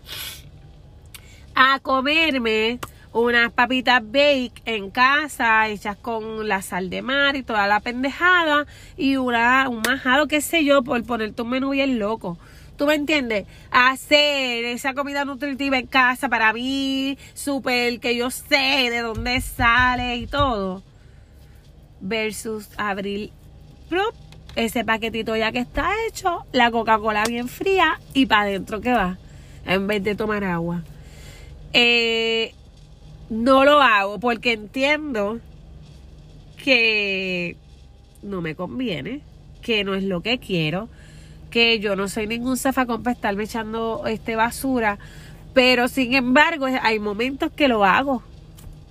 A 1.54 1.78
comerme 1.78 2.80
unas 3.12 3.52
papitas 3.52 4.02
bake 4.02 4.60
en 4.64 4.90
casa, 4.90 5.68
hechas 5.68 5.96
con 5.98 6.48
la 6.48 6.60
sal 6.62 6.90
de 6.90 7.00
mar 7.00 7.36
y 7.36 7.44
toda 7.44 7.68
la 7.68 7.78
pendejada, 7.78 8.66
y 8.96 9.14
una, 9.18 9.68
un 9.68 9.82
majado, 9.86 10.26
qué 10.26 10.40
sé 10.40 10.64
yo, 10.64 10.82
por 10.82 11.00
ponerte 11.04 11.42
un 11.42 11.50
menú 11.50 11.70
bien 11.70 12.00
loco. 12.00 12.38
¿Tú 12.76 12.86
me 12.86 12.96
entiendes? 12.96 13.46
Hacer 13.70 14.64
esa 14.64 14.94
comida 14.94 15.24
nutritiva 15.24 15.78
en 15.78 15.86
casa 15.86 16.28
para 16.28 16.52
mí, 16.52 17.18
súper 17.34 18.00
que 18.00 18.16
yo 18.16 18.32
sé 18.32 18.90
de 18.90 18.98
dónde 18.98 19.40
sale 19.42 20.16
y 20.16 20.26
todo. 20.26 20.82
Versus 22.00 22.68
abrir 22.76 23.30
ese 24.56 24.84
paquetito 24.84 25.36
ya 25.36 25.52
que 25.52 25.60
está 25.60 25.90
hecho, 26.06 26.44
la 26.52 26.70
Coca-Cola 26.70 27.24
bien 27.24 27.48
fría 27.48 28.00
y 28.14 28.26
para 28.26 28.42
adentro 28.42 28.80
que 28.80 28.92
va, 28.92 29.18
en 29.66 29.86
vez 29.86 30.02
de 30.02 30.14
tomar 30.14 30.44
agua. 30.44 30.82
Eh, 31.72 32.54
no 33.30 33.64
lo 33.64 33.80
hago 33.80 34.18
porque 34.18 34.52
entiendo 34.52 35.40
que 36.62 37.56
no 38.22 38.40
me 38.40 38.54
conviene, 38.54 39.20
que 39.62 39.84
no 39.84 39.94
es 39.94 40.02
lo 40.02 40.22
que 40.22 40.38
quiero, 40.38 40.88
que 41.50 41.78
yo 41.78 41.96
no 41.96 42.08
soy 42.08 42.26
ningún 42.26 42.56
zafacón 42.56 43.02
para 43.02 43.14
estarme 43.14 43.44
echando 43.44 44.04
este 44.06 44.36
basura, 44.36 44.98
pero 45.54 45.88
sin 45.88 46.14
embargo 46.14 46.66
hay 46.66 46.98
momentos 46.98 47.50
que 47.52 47.68
lo 47.68 47.84
hago. 47.84 48.22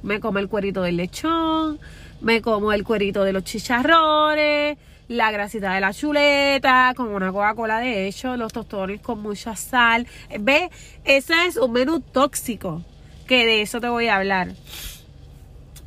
Me 0.04 0.20
como 0.20 0.40
el 0.40 0.48
cuerito 0.48 0.84
del 0.84 0.98
lechón, 0.98 1.80
me 2.22 2.42
como 2.42 2.72
el 2.72 2.84
cuerito 2.84 3.24
de 3.24 3.34
los 3.34 3.44
chicharrones, 3.44 4.78
la 5.08 5.32
grasita 5.32 5.74
de 5.74 5.82
la 5.82 5.94
chuleta, 5.94 6.94
con 6.96 7.08
una 7.08 7.32
Coca-Cola 7.32 7.80
de 7.80 8.08
hecho, 8.08 8.36
los 8.38 8.54
tostones 8.54 9.02
con 9.02 9.22
mucha 9.22 9.56
sal. 9.56 10.08
¿Ves? 10.40 10.70
Ese 11.06 11.46
es 11.46 11.58
un 11.58 11.72
menú 11.72 12.00
tóxico, 12.00 12.82
que 13.28 13.46
de 13.46 13.62
eso 13.62 13.80
te 13.80 13.90
voy 13.90 14.08
a 14.08 14.18
hablar. 14.18 14.50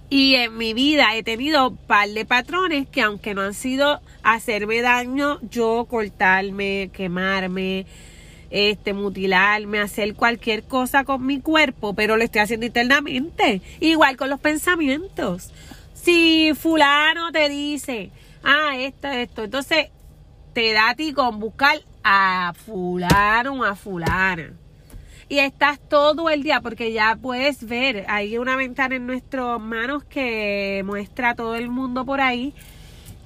Y 0.09 0.35
en 0.35 0.57
mi 0.57 0.75
vida 0.75 1.15
he 1.15 1.23
tenido 1.23 1.69
un 1.69 1.77
par 1.77 2.09
de 2.09 2.25
patrones 2.25 2.89
que 2.89 3.03
aunque 3.03 3.33
no 3.33 3.43
han 3.43 3.55
sido 3.55 4.01
hacerme 4.25 4.83
daño, 4.83 5.39
yo 5.51 5.87
cortarme, 5.89 6.91
quemarme, 6.93 7.87
este, 8.51 8.93
mutilarme, 8.93 9.79
hacer 9.79 10.15
cualquier 10.15 10.65
cosa 10.65 11.05
con 11.05 11.25
mi 11.25 11.41
cuerpo, 11.41 11.95
pero 11.95 12.17
lo 12.17 12.25
estoy 12.25 12.41
haciendo 12.41 12.67
internamente. 12.67 13.63
Igual 13.79 14.17
con 14.17 14.31
los 14.31 14.41
pensamientos. 14.41 15.53
Si 15.95 16.53
fulano 16.55 17.31
te 17.31 17.49
dice, 17.49 18.11
ah, 18.43 18.73
esto, 18.77 19.09
esto, 19.09 19.45
entonces 19.45 19.89
te 20.53 20.73
da 20.73 20.91
a 20.91 20.95
ti 20.95 21.13
con 21.13 21.39
buscar 21.39 21.81
a 22.03 22.53
fulano 22.55 23.65
a 23.65 23.75
fulana 23.75 24.53
y 25.31 25.39
estás 25.39 25.79
todo 25.79 26.29
el 26.29 26.43
día 26.43 26.61
porque 26.61 26.93
ya 26.93 27.17
puedes 27.17 27.67
ver, 27.67 28.05
hay 28.09 28.37
una 28.37 28.57
ventana 28.57 28.97
en 28.97 29.07
nuestras 29.07 29.61
manos 29.61 30.03
que 30.03 30.83
muestra 30.85 31.37
todo 31.37 31.55
el 31.55 31.69
mundo 31.69 32.05
por 32.05 32.21
ahí 32.21 32.53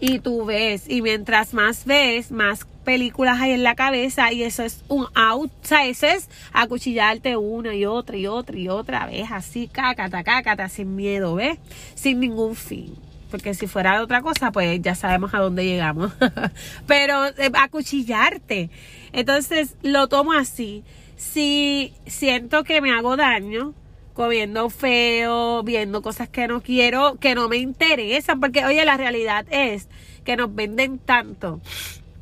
y 0.00 0.18
tú 0.18 0.44
ves 0.44 0.84
y 0.86 1.00
mientras 1.00 1.54
más 1.54 1.86
ves, 1.86 2.30
más 2.30 2.66
películas 2.84 3.40
hay 3.40 3.52
en 3.52 3.62
la 3.62 3.74
cabeza 3.74 4.30
y 4.34 4.42
eso 4.42 4.62
es 4.62 4.84
un 4.88 5.06
out, 5.14 5.50
o 5.50 5.74
es 5.74 6.28
acuchillarte 6.52 7.38
una 7.38 7.74
y 7.74 7.86
otra 7.86 8.18
y 8.18 8.26
otra 8.26 8.58
y 8.58 8.68
otra 8.68 9.06
vez, 9.06 9.28
así 9.32 9.66
cácata, 9.66 10.22
cácata, 10.22 10.68
sin 10.68 10.94
miedo, 10.94 11.36
¿ves? 11.36 11.58
Sin 11.94 12.20
ningún 12.20 12.54
fin. 12.54 12.94
Porque 13.34 13.52
si 13.52 13.66
fuera 13.66 14.00
otra 14.00 14.22
cosa, 14.22 14.52
pues 14.52 14.80
ya 14.80 14.94
sabemos 14.94 15.34
a 15.34 15.40
dónde 15.40 15.64
llegamos. 15.64 16.12
Pero 16.86 17.26
eh, 17.26 17.50
acuchillarte. 17.52 18.70
Entonces 19.12 19.74
lo 19.82 20.06
tomo 20.06 20.34
así 20.34 20.84
si 21.16 21.92
siento 22.06 22.62
que 22.62 22.80
me 22.80 22.92
hago 22.92 23.16
daño 23.16 23.74
comiendo 24.12 24.70
feo, 24.70 25.64
viendo 25.64 26.00
cosas 26.00 26.28
que 26.28 26.46
no 26.46 26.62
quiero, 26.62 27.16
que 27.16 27.34
no 27.34 27.48
me 27.48 27.56
interesan, 27.56 28.38
porque 28.38 28.64
oye, 28.64 28.84
la 28.84 28.96
realidad 28.96 29.44
es 29.50 29.88
que 30.24 30.36
nos 30.36 30.54
venden 30.54 31.00
tanto 31.00 31.60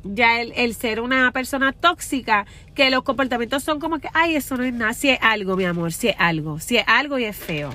ya 0.03 0.41
el, 0.41 0.73
ser 0.73 0.99
una 0.99 1.31
persona 1.31 1.73
tóxica, 1.73 2.47
que 2.73 2.89
los 2.89 3.03
comportamientos 3.03 3.63
son 3.63 3.79
como 3.79 3.99
que, 3.99 4.09
ay, 4.15 4.35
eso 4.35 4.57
no 4.57 4.63
es 4.63 4.73
nada, 4.73 4.93
si 4.93 5.11
es 5.11 5.19
algo, 5.21 5.55
mi 5.55 5.65
amor, 5.65 5.93
si 5.93 6.07
es 6.07 6.15
algo, 6.17 6.59
si 6.59 6.77
es 6.77 6.85
algo 6.87 7.19
y 7.19 7.25
es 7.25 7.37
feo. 7.37 7.69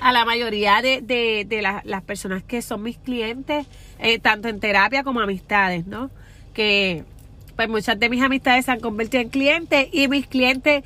A 0.00 0.12
la 0.12 0.24
mayoría 0.24 0.80
de, 0.80 1.00
de, 1.02 1.62
las 1.62 2.02
personas 2.02 2.42
que 2.42 2.62
son 2.62 2.82
mis 2.82 2.98
clientes, 2.98 3.66
eh, 3.98 4.18
tanto 4.18 4.48
en 4.48 4.60
terapia 4.60 5.02
como 5.02 5.20
amistades, 5.20 5.86
¿no? 5.86 6.10
Que 6.54 7.04
pues 7.56 7.68
muchas 7.68 7.98
de 7.98 8.08
mis 8.08 8.22
amistades 8.22 8.66
se 8.66 8.70
han 8.70 8.78
convertido 8.78 9.20
en 9.20 9.30
clientes 9.30 9.88
y 9.90 10.06
mis 10.06 10.28
clientes, 10.28 10.84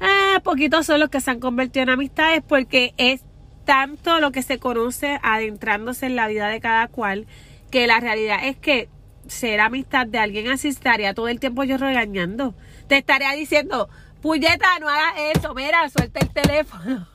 eh, 0.00 0.40
poquitos 0.42 0.86
son 0.86 0.98
los 0.98 1.10
que 1.10 1.20
se 1.20 1.30
han 1.30 1.40
convertido 1.40 1.82
en 1.82 1.90
amistades 1.90 2.42
porque 2.46 2.94
es 2.96 3.20
tanto 3.66 4.18
lo 4.18 4.32
que 4.32 4.42
se 4.42 4.58
conoce 4.58 5.20
adentrándose 5.22 6.06
en 6.06 6.16
la 6.16 6.26
vida 6.26 6.48
de 6.48 6.60
cada 6.60 6.88
cual 6.88 7.26
que 7.70 7.86
la 7.86 8.00
realidad 8.00 8.38
es 8.44 8.56
que 8.56 8.88
ser 9.28 9.60
amistad 9.60 10.06
de 10.06 10.18
alguien 10.18 10.48
así 10.48 10.68
estaría 10.68 11.14
todo 11.14 11.28
el 11.28 11.38
tiempo 11.38 11.64
yo 11.64 11.76
regañando. 11.76 12.54
Te 12.88 12.96
estaría 12.96 13.32
diciendo, 13.32 13.88
puñeta, 14.22 14.66
no 14.80 14.88
hagas 14.88 15.14
eso, 15.36 15.54
mira, 15.54 15.88
suelta 15.88 16.20
el 16.20 16.30
teléfono. 16.30 17.06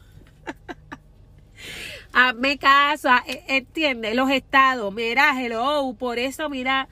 Hazme 2.17 2.57
caso, 2.57 3.09
e, 3.27 3.43
entiende, 3.57 4.15
los 4.15 4.31
estados, 4.31 4.93
mira, 4.93 5.33
hello, 5.37 5.93
por 5.99 6.17
eso, 6.17 6.49
mira, 6.49 6.87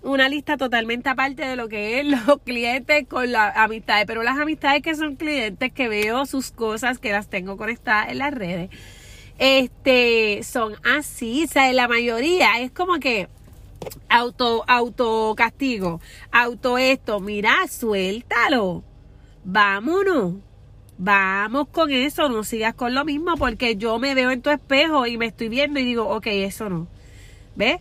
una 0.00 0.30
lista 0.30 0.56
totalmente 0.56 1.10
aparte 1.10 1.44
de 1.44 1.56
lo 1.56 1.68
que 1.68 2.00
es 2.00 2.06
los 2.26 2.40
clientes 2.40 3.06
con 3.06 3.32
las 3.32 3.54
amistades, 3.54 4.06
pero 4.06 4.22
las 4.22 4.38
amistades 4.38 4.82
que 4.82 4.94
son 4.94 5.16
clientes 5.16 5.70
que 5.74 5.90
veo 5.90 6.24
sus 6.24 6.52
cosas, 6.52 6.98
que 6.98 7.12
las 7.12 7.28
tengo 7.28 7.58
conectadas 7.58 8.08
en 8.08 8.16
las 8.16 8.32
redes, 8.32 8.70
este, 9.36 10.42
son 10.42 10.74
así, 10.86 11.44
o 11.44 11.48
sea, 11.48 11.70
la 11.74 11.86
mayoría 11.86 12.58
es 12.58 12.72
como 12.72 12.98
que 12.98 13.28
auto, 14.08 14.64
auto 14.66 15.34
castigo, 15.36 16.00
auto 16.32 16.78
esto, 16.78 17.20
mira, 17.20 17.54
suéltalo, 17.68 18.82
vámonos. 19.44 20.45
Vamos 20.98 21.68
con 21.68 21.90
eso, 21.90 22.28
no 22.30 22.42
sigas 22.42 22.74
con 22.74 22.94
lo 22.94 23.04
mismo 23.04 23.36
porque 23.36 23.76
yo 23.76 23.98
me 23.98 24.14
veo 24.14 24.30
en 24.30 24.40
tu 24.40 24.48
espejo 24.48 25.06
y 25.06 25.18
me 25.18 25.26
estoy 25.26 25.48
viendo 25.48 25.78
y 25.78 25.84
digo, 25.84 26.08
ok, 26.08 26.26
eso 26.28 26.70
no. 26.70 26.88
¿Ves? 27.54 27.80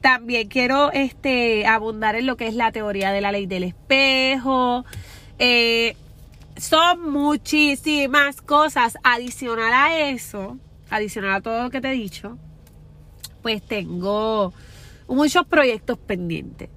También 0.00 0.48
quiero 0.48 0.92
este, 0.92 1.66
abundar 1.66 2.16
en 2.16 2.26
lo 2.26 2.36
que 2.36 2.46
es 2.46 2.54
la 2.54 2.72
teoría 2.72 3.12
de 3.12 3.20
la 3.20 3.32
ley 3.32 3.46
del 3.46 3.64
espejo. 3.64 4.86
Eh, 5.38 5.94
son 6.56 7.10
muchísimas 7.10 8.40
cosas. 8.40 8.96
Adicional 9.02 9.72
a 9.74 10.08
eso, 10.08 10.58
adicional 10.88 11.34
a 11.34 11.40
todo 11.42 11.64
lo 11.64 11.70
que 11.70 11.82
te 11.82 11.88
he 11.88 11.92
dicho, 11.92 12.38
pues 13.42 13.62
tengo 13.62 14.54
muchos 15.06 15.46
proyectos 15.46 15.98
pendientes 15.98 16.70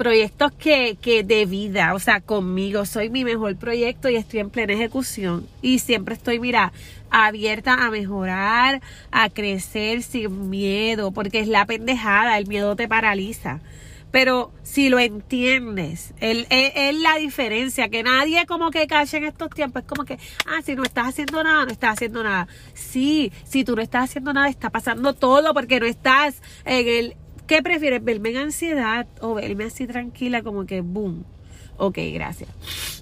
proyectos 0.00 0.50
que, 0.52 0.96
que 0.98 1.24
de 1.24 1.44
vida, 1.44 1.92
o 1.92 1.98
sea, 1.98 2.22
conmigo, 2.22 2.86
soy 2.86 3.10
mi 3.10 3.22
mejor 3.22 3.54
proyecto 3.56 4.08
y 4.08 4.16
estoy 4.16 4.40
en 4.40 4.48
plena 4.48 4.72
ejecución. 4.72 5.46
Y 5.60 5.80
siempre 5.80 6.14
estoy, 6.14 6.40
mira, 6.40 6.72
abierta 7.10 7.74
a 7.74 7.90
mejorar, 7.90 8.80
a 9.10 9.28
crecer 9.28 10.02
sin 10.02 10.48
miedo, 10.48 11.12
porque 11.12 11.40
es 11.40 11.48
la 11.48 11.66
pendejada, 11.66 12.38
el 12.38 12.46
miedo 12.46 12.76
te 12.76 12.88
paraliza. 12.88 13.60
Pero 14.10 14.52
si 14.62 14.88
lo 14.88 14.98
entiendes, 14.98 16.14
es, 16.18 16.46
es, 16.48 16.94
la 16.94 17.16
diferencia, 17.16 17.90
que 17.90 18.02
nadie 18.02 18.46
como 18.46 18.70
que 18.70 18.86
cache 18.86 19.18
en 19.18 19.24
estos 19.24 19.50
tiempos, 19.50 19.82
es 19.82 19.88
como 19.88 20.06
que, 20.06 20.18
ah, 20.46 20.62
si 20.64 20.76
no 20.76 20.82
estás 20.82 21.08
haciendo 21.08 21.44
nada, 21.44 21.66
no 21.66 21.72
estás 21.72 21.92
haciendo 21.92 22.22
nada. 22.22 22.48
Sí, 22.72 23.30
si 23.44 23.64
tú 23.64 23.76
no 23.76 23.82
estás 23.82 24.04
haciendo 24.04 24.32
nada, 24.32 24.48
está 24.48 24.70
pasando 24.70 25.12
todo 25.12 25.52
porque 25.52 25.78
no 25.78 25.84
estás 25.84 26.40
en 26.64 26.88
el, 26.88 27.16
¿Qué 27.50 27.64
prefieres? 27.64 28.04
¿Verme 28.04 28.28
en 28.28 28.36
ansiedad 28.36 29.08
o 29.20 29.34
verme 29.34 29.64
así 29.64 29.84
tranquila 29.88 30.44
como 30.44 30.66
que 30.66 30.82
boom? 30.82 31.24
Ok, 31.78 31.98
gracias. 32.14 32.48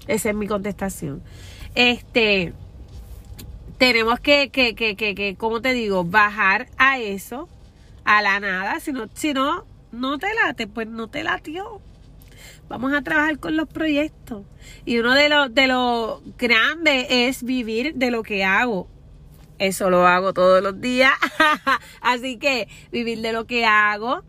Esa 0.07 0.29
es 0.29 0.35
mi 0.35 0.47
contestación. 0.47 1.21
Este, 1.75 2.53
tenemos 3.77 4.19
que, 4.19 4.49
que, 4.49 4.73
que, 4.73 4.95
que, 4.95 5.13
que 5.13 5.35
como 5.35 5.61
te 5.61 5.73
digo, 5.73 6.03
bajar 6.03 6.67
a 6.79 6.97
eso, 6.97 7.47
a 8.05 8.23
la 8.23 8.39
nada. 8.39 8.79
Si 8.79 8.91
no, 8.91 9.05
si 9.13 9.33
no, 9.33 9.65
no 9.91 10.17
te 10.17 10.33
late, 10.33 10.65
pues 10.65 10.87
no 10.87 11.07
te 11.09 11.21
latió. 11.21 11.79
Vamos 12.67 12.91
a 12.93 13.03
trabajar 13.03 13.37
con 13.37 13.55
los 13.55 13.69
proyectos. 13.69 14.45
Y 14.83 14.97
uno 14.97 15.13
de 15.13 15.29
los, 15.29 15.53
de 15.53 15.67
los 15.67 16.21
grandes 16.39 17.05
es 17.11 17.43
vivir 17.43 17.93
de 17.93 18.09
lo 18.09 18.23
que 18.23 18.43
hago. 18.43 18.87
Eso 19.59 19.89
lo 19.89 20.07
hago 20.07 20.33
todos 20.33 20.63
los 20.63 20.79
días. 20.79 21.11
Así 22.01 22.37
que 22.37 22.69
vivir 22.91 23.19
de 23.19 23.33
lo 23.33 23.45
que 23.45 23.65
hago, 23.65 24.23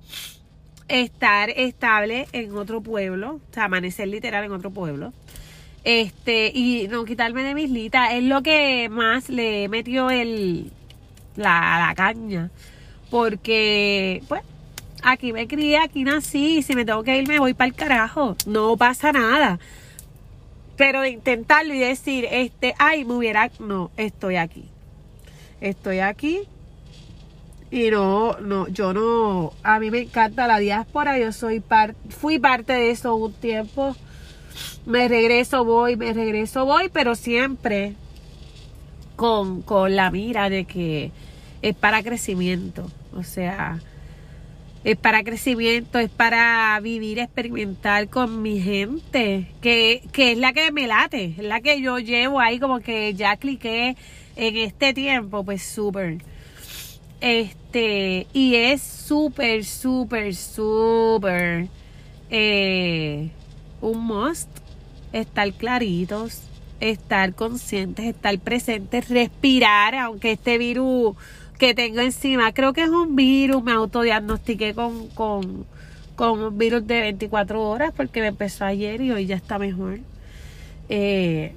estar 0.88 1.50
estable 1.50 2.26
en 2.32 2.56
otro 2.56 2.80
pueblo, 2.80 3.34
o 3.34 3.54
sea, 3.54 3.64
amanecer 3.64 4.08
literal 4.08 4.44
en 4.44 4.52
otro 4.52 4.72
pueblo. 4.72 5.12
Este, 5.84 6.50
y 6.52 6.88
no 6.88 7.04
quitarme 7.04 7.44
de 7.44 7.54
mis 7.54 7.70
litas, 7.70 8.12
es 8.12 8.24
lo 8.24 8.42
que 8.42 8.88
más 8.90 9.30
le 9.30 9.68
metió 9.68 10.10
el 10.10 10.72
la, 11.36 11.86
la 11.86 11.94
caña. 11.94 12.50
Porque, 13.08 14.22
pues, 14.28 14.42
aquí 15.02 15.32
me 15.32 15.46
crié, 15.46 15.78
aquí 15.78 16.02
nací, 16.02 16.58
y 16.58 16.62
si 16.62 16.74
me 16.74 16.84
tengo 16.84 17.04
que 17.04 17.16
ir, 17.16 17.28
me 17.28 17.38
voy 17.38 17.54
para 17.54 17.68
el 17.68 17.74
carajo. 17.74 18.36
No 18.46 18.76
pasa 18.76 19.12
nada. 19.12 19.60
Pero 20.76 21.02
de 21.02 21.10
intentarlo 21.10 21.72
y 21.72 21.78
decir, 21.78 22.26
este, 22.30 22.74
ay, 22.78 23.04
me 23.04 23.14
hubiera, 23.14 23.50
no, 23.60 23.90
estoy 23.96 24.36
aquí 24.36 24.68
estoy 25.60 26.00
aquí 26.00 26.40
y 27.70 27.90
no, 27.90 28.38
no, 28.40 28.66
yo 28.68 28.92
no, 28.92 29.52
a 29.62 29.78
mí 29.78 29.90
me 29.90 30.00
encanta 30.00 30.48
la 30.48 30.58
diáspora, 30.58 31.18
yo 31.18 31.32
soy 31.32 31.60
parte, 31.60 31.96
fui 32.08 32.40
parte 32.40 32.72
de 32.72 32.90
eso 32.90 33.14
un 33.14 33.32
tiempo, 33.32 33.94
me 34.86 35.06
regreso, 35.06 35.64
voy, 35.64 35.96
me 35.96 36.12
regreso, 36.12 36.64
voy, 36.64 36.88
pero 36.88 37.14
siempre 37.14 37.94
con, 39.14 39.62
con 39.62 39.94
la 39.94 40.10
mira 40.10 40.50
de 40.50 40.64
que 40.64 41.12
es 41.62 41.76
para 41.76 42.02
crecimiento, 42.02 42.90
o 43.14 43.22
sea, 43.22 43.78
es 44.82 44.96
para 44.96 45.22
crecimiento, 45.22 46.00
es 46.00 46.10
para 46.10 46.76
vivir, 46.80 47.20
experimentar 47.20 48.08
con 48.08 48.42
mi 48.42 48.60
gente, 48.60 49.46
que, 49.60 50.02
que 50.10 50.32
es 50.32 50.38
la 50.38 50.52
que 50.52 50.72
me 50.72 50.88
late, 50.88 51.36
es 51.38 51.44
la 51.44 51.60
que 51.60 51.80
yo 51.80 52.00
llevo 52.00 52.40
ahí 52.40 52.58
como 52.58 52.80
que 52.80 53.14
ya 53.14 53.36
cliqué 53.36 53.96
en 54.40 54.56
este 54.56 54.94
tiempo, 54.94 55.44
pues 55.44 55.62
súper. 55.62 56.16
Este, 57.20 58.26
y 58.32 58.54
es 58.54 58.80
súper, 58.80 59.66
súper, 59.66 60.34
súper 60.34 61.68
eh, 62.30 63.28
un 63.82 64.06
must 64.06 64.48
estar 65.12 65.52
claritos, 65.52 66.40
estar 66.80 67.34
conscientes, 67.34 68.06
estar 68.06 68.38
presentes, 68.38 69.10
respirar, 69.10 69.94
aunque 69.94 70.32
este 70.32 70.56
virus 70.56 71.16
que 71.58 71.74
tengo 71.74 72.00
encima, 72.00 72.54
creo 72.54 72.72
que 72.72 72.84
es 72.84 72.88
un 72.88 73.16
virus, 73.16 73.62
me 73.62 73.72
autodiagnostiqué 73.72 74.72
con, 74.72 75.08
con, 75.08 75.66
con 76.16 76.40
un 76.40 76.56
virus 76.56 76.86
de 76.86 77.00
24 77.02 77.62
horas 77.62 77.92
porque 77.94 78.22
me 78.22 78.28
empezó 78.28 78.64
ayer 78.64 79.02
y 79.02 79.10
hoy 79.10 79.26
ya 79.26 79.36
está 79.36 79.58
mejor. 79.58 79.98
Eh, 80.88 81.52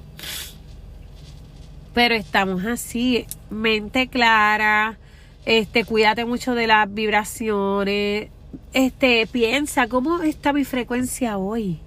pero 1.93 2.15
estamos 2.15 2.65
así, 2.65 3.25
mente 3.49 4.07
clara, 4.07 4.97
este, 5.45 5.85
cuídate 5.85 6.25
mucho 6.25 6.55
de 6.55 6.67
las 6.67 6.91
vibraciones, 6.93 8.29
este, 8.73 9.27
piensa 9.27 9.87
cómo 9.87 10.21
está 10.21 10.53
mi 10.53 10.63
frecuencia 10.63 11.37
hoy. 11.37 11.79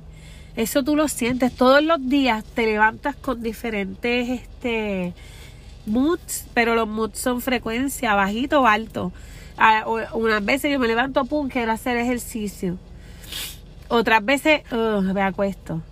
Eso 0.56 0.82
tú 0.82 0.96
lo 0.96 1.08
sientes 1.08 1.52
todos 1.52 1.82
los 1.82 2.08
días, 2.08 2.44
te 2.44 2.66
levantas 2.66 3.14
con 3.16 3.42
diferentes, 3.42 4.28
este, 4.28 5.12
moods, 5.84 6.46
pero 6.54 6.74
los 6.74 6.88
moods 6.88 7.18
son 7.18 7.40
frecuencia, 7.40 8.14
bajito 8.14 8.62
o 8.62 8.66
alto. 8.66 9.12
Ah, 9.58 9.84
unas 10.12 10.44
veces 10.44 10.72
yo 10.72 10.78
me 10.78 10.86
levanto, 10.86 11.24
pum, 11.24 11.48
quiero 11.48 11.72
hacer 11.72 11.96
ejercicio. 11.96 12.78
Otras 13.88 14.24
veces, 14.24 14.62
me 14.72 15.22
acuesto. 15.22 15.82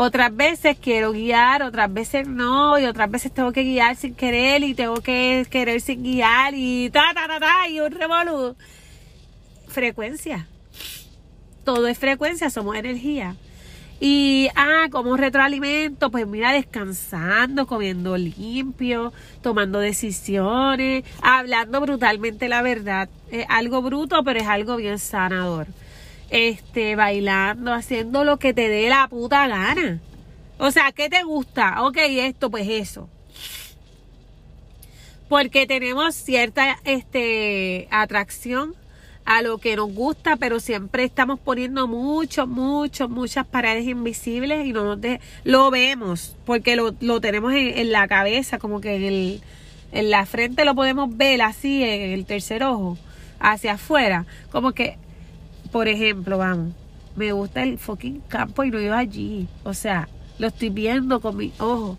Otras 0.00 0.36
veces 0.36 0.76
quiero 0.80 1.10
guiar, 1.10 1.64
otras 1.64 1.92
veces 1.92 2.28
no, 2.28 2.78
y 2.78 2.84
otras 2.84 3.10
veces 3.10 3.32
tengo 3.34 3.50
que 3.50 3.64
guiar 3.64 3.96
sin 3.96 4.14
querer 4.14 4.62
y 4.62 4.72
tengo 4.72 5.00
que 5.00 5.44
querer 5.50 5.80
sin 5.80 6.04
guiar 6.04 6.54
y 6.54 6.88
ta, 6.90 7.02
ta, 7.12 7.26
ta, 7.26 7.40
ta, 7.40 7.68
y 7.68 7.80
un 7.80 7.90
revolú. 7.90 8.54
Frecuencia. 9.66 10.46
Todo 11.64 11.88
es 11.88 11.98
frecuencia, 11.98 12.48
somos 12.48 12.76
energía. 12.76 13.34
Y, 13.98 14.48
ah, 14.54 14.86
como 14.92 15.16
retroalimento, 15.16 16.12
pues 16.12 16.28
mira, 16.28 16.52
descansando, 16.52 17.66
comiendo 17.66 18.16
limpio, 18.16 19.12
tomando 19.42 19.80
decisiones, 19.80 21.02
hablando 21.22 21.80
brutalmente 21.80 22.48
la 22.48 22.62
verdad. 22.62 23.08
Es 23.32 23.46
algo 23.48 23.82
bruto, 23.82 24.22
pero 24.22 24.38
es 24.38 24.46
algo 24.46 24.76
bien 24.76 25.00
sanador. 25.00 25.66
Este, 26.30 26.94
bailando, 26.94 27.72
haciendo 27.72 28.24
lo 28.24 28.38
que 28.38 28.52
te 28.52 28.68
dé 28.68 28.88
la 28.88 29.08
puta 29.08 29.48
gana. 29.48 30.00
O 30.58 30.70
sea, 30.70 30.92
¿qué 30.92 31.08
te 31.08 31.22
gusta? 31.22 31.82
Ok, 31.82 31.96
esto, 31.98 32.50
pues 32.50 32.68
eso. 32.68 33.08
Porque 35.28 35.66
tenemos 35.66 36.14
cierta, 36.14 36.78
este, 36.84 37.86
atracción 37.90 38.74
a 39.28 39.42
lo 39.42 39.58
que 39.58 39.76
nos 39.76 39.92
gusta, 39.92 40.36
pero 40.36 40.58
siempre 40.58 41.04
estamos 41.04 41.38
poniendo 41.38 41.86
mucho, 41.86 42.46
mucho, 42.46 43.10
muchas 43.10 43.46
paredes 43.46 43.86
invisibles 43.86 44.64
y 44.64 44.72
no 44.72 44.96
nos 44.96 45.18
lo 45.44 45.70
vemos, 45.70 46.34
porque 46.46 46.76
lo, 46.76 46.94
lo 47.00 47.20
tenemos 47.20 47.52
en, 47.52 47.92
la 47.92 48.08
cabeza, 48.08 48.58
como 48.58 48.80
que 48.80 48.96
en, 48.96 49.04
el, 49.04 49.42
en 49.92 50.10
la 50.10 50.24
frente 50.24 50.64
lo 50.64 50.74
podemos 50.74 51.14
ver 51.14 51.42
así, 51.42 51.84
en 51.84 52.12
el 52.12 52.24
tercer 52.24 52.64
ojo, 52.64 52.96
hacia 53.38 53.74
afuera. 53.74 54.24
Como 54.50 54.72
que, 54.72 54.96
por 55.70 55.88
ejemplo, 55.88 56.38
vamos, 56.38 56.74
me 57.16 57.32
gusta 57.32 57.62
el 57.62 57.78
fucking 57.78 58.20
campo 58.28 58.64
y 58.64 58.70
no 58.70 58.80
iba 58.80 58.98
allí. 58.98 59.48
O 59.64 59.74
sea, 59.74 60.08
lo 60.38 60.46
estoy 60.48 60.70
viendo 60.70 61.20
con 61.20 61.36
mi 61.36 61.52
ojo. 61.58 61.98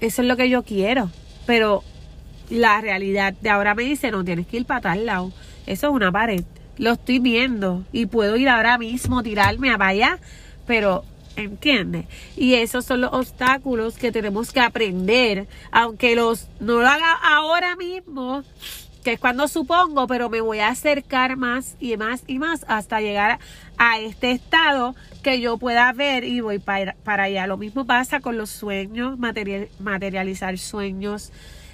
Eso 0.00 0.22
es 0.22 0.28
lo 0.28 0.36
que 0.36 0.48
yo 0.48 0.62
quiero. 0.62 1.10
Pero 1.46 1.82
la 2.50 2.80
realidad 2.80 3.34
de 3.34 3.50
ahora 3.50 3.74
me 3.74 3.84
dice, 3.84 4.10
no 4.10 4.24
tienes 4.24 4.46
que 4.46 4.58
ir 4.58 4.66
para 4.66 4.80
tal 4.80 5.06
lado. 5.06 5.32
Eso 5.66 5.88
es 5.88 5.92
una 5.92 6.10
pared. 6.10 6.44
Lo 6.76 6.92
estoy 6.92 7.18
viendo 7.18 7.84
y 7.92 8.06
puedo 8.06 8.36
ir 8.36 8.48
ahora 8.48 8.78
mismo, 8.78 9.22
tirarme 9.22 9.70
a 9.70 9.76
allá, 9.80 10.18
pero 10.66 11.04
¿entiendes? 11.36 12.06
Y 12.36 12.54
esos 12.54 12.84
son 12.84 13.02
los 13.02 13.12
obstáculos 13.12 13.96
que 13.96 14.12
tenemos 14.12 14.52
que 14.52 14.60
aprender, 14.60 15.46
aunque 15.70 16.16
los 16.16 16.48
no 16.60 16.80
lo 16.80 16.88
haga 16.88 17.12
ahora 17.12 17.76
mismo, 17.76 18.42
que 19.04 19.12
es 19.12 19.20
cuando 19.20 19.46
supongo, 19.46 20.06
pero 20.06 20.30
me 20.30 20.40
voy 20.40 20.58
a 20.60 20.68
acercar 20.68 21.36
más 21.36 21.76
y 21.78 21.96
más 21.96 22.24
y 22.26 22.38
más 22.38 22.64
hasta 22.66 23.00
llegar 23.00 23.38
a 23.76 24.00
este 24.00 24.32
estado 24.32 24.96
que 25.22 25.40
yo 25.40 25.58
pueda 25.58 25.92
ver 25.92 26.24
y 26.24 26.40
voy 26.40 26.58
para, 26.58 26.96
allá. 27.04 27.46
Lo 27.46 27.58
mismo 27.58 27.84
pasa 27.84 28.20
con 28.20 28.38
los 28.38 28.50
sueños, 28.50 29.18
materializar 29.18 30.58
sueños, 30.58 31.30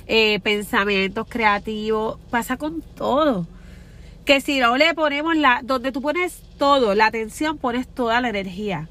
eh, 0.06 0.40
pensamientos 0.40 1.26
creativos, 1.28 2.18
pasa 2.30 2.56
con 2.56 2.82
todo 2.82 3.46
que 4.24 4.40
si 4.40 4.60
no 4.60 4.76
le 4.76 4.94
ponemos 4.94 5.36
la, 5.36 5.60
donde 5.64 5.92
tú 5.92 6.02
pones 6.02 6.42
todo, 6.58 6.94
la 6.94 7.06
atención, 7.06 7.58
pones 7.58 7.88
toda 7.88 8.20
la 8.20 8.28
energía. 8.28 8.88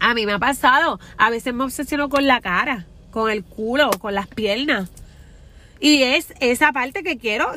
A 0.00 0.14
mí 0.14 0.26
me 0.26 0.32
ha 0.32 0.38
pasado, 0.38 0.98
a 1.18 1.30
veces 1.30 1.54
me 1.54 1.64
obsesiono 1.64 2.08
con 2.08 2.26
la 2.26 2.40
cara, 2.40 2.86
con 3.10 3.30
el 3.30 3.44
culo, 3.44 3.90
con 4.00 4.14
las 4.14 4.26
piernas. 4.26 4.90
Y 5.80 6.02
es 6.02 6.34
esa 6.40 6.72
parte 6.72 7.02
que 7.02 7.16
quiero, 7.16 7.52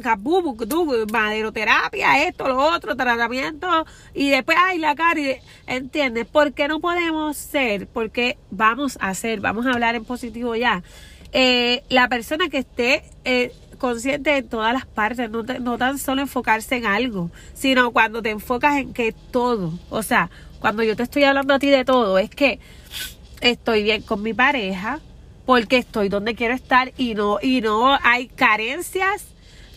maderoterapia, 1.12 2.26
esto, 2.26 2.48
lo 2.48 2.58
otro, 2.58 2.96
tratamiento, 2.96 3.86
y 4.14 4.30
después, 4.30 4.58
ay, 4.60 4.80
la 4.80 4.96
cara, 4.96 5.20
¿entiendes? 5.68 6.26
¿Por 6.26 6.54
qué 6.54 6.70
no 6.70 6.80
podemos 6.80 7.36
ser? 7.36 7.86
Porque 7.88 8.38
vamos 8.50 8.98
a 9.02 9.14
ser, 9.14 9.42
vamos 9.42 9.66
a 9.66 9.72
hablar 9.72 9.96
en 9.96 10.06
positivo 10.06 10.56
ya. 10.56 10.84
Eh, 11.34 11.84
la 11.90 12.08
persona 12.08 12.48
que 12.48 12.60
esté 12.60 13.04
eh, 13.26 13.52
consciente 13.78 14.38
en 14.38 14.48
todas 14.48 14.72
las 14.72 14.86
partes, 14.86 15.30
no, 15.30 15.44
no 15.44 15.78
tan 15.78 16.00
solo 16.00 16.22
enfocarse 16.22 16.78
en 16.78 16.86
algo, 16.86 17.30
sino 17.54 17.92
cuando 17.92 18.22
te 18.22 18.30
enfocas 18.30 18.78
en 18.78 18.94
que 18.94 19.14
todo, 19.32 19.74
o 19.90 20.02
sea, 20.02 20.30
cuando 20.60 20.84
yo 20.84 20.96
te 20.96 21.04
estoy 21.04 21.26
hablando 21.26 21.54
a 21.54 21.60
ti 21.60 21.70
de 21.70 21.84
todo, 21.84 22.18
es 22.18 22.30
que 22.30 22.60
estoy 23.42 23.84
bien 23.84 24.02
con 24.02 24.22
mi 24.22 24.34
pareja, 24.34 25.02
porque 25.46 25.78
estoy 25.78 26.10
donde 26.10 26.36
quiero 26.36 26.54
estar 26.54 26.94
y 26.98 27.16
no, 27.16 27.40
y 27.42 27.62
no 27.62 27.98
hay 28.02 28.28
carencias, 28.28 29.26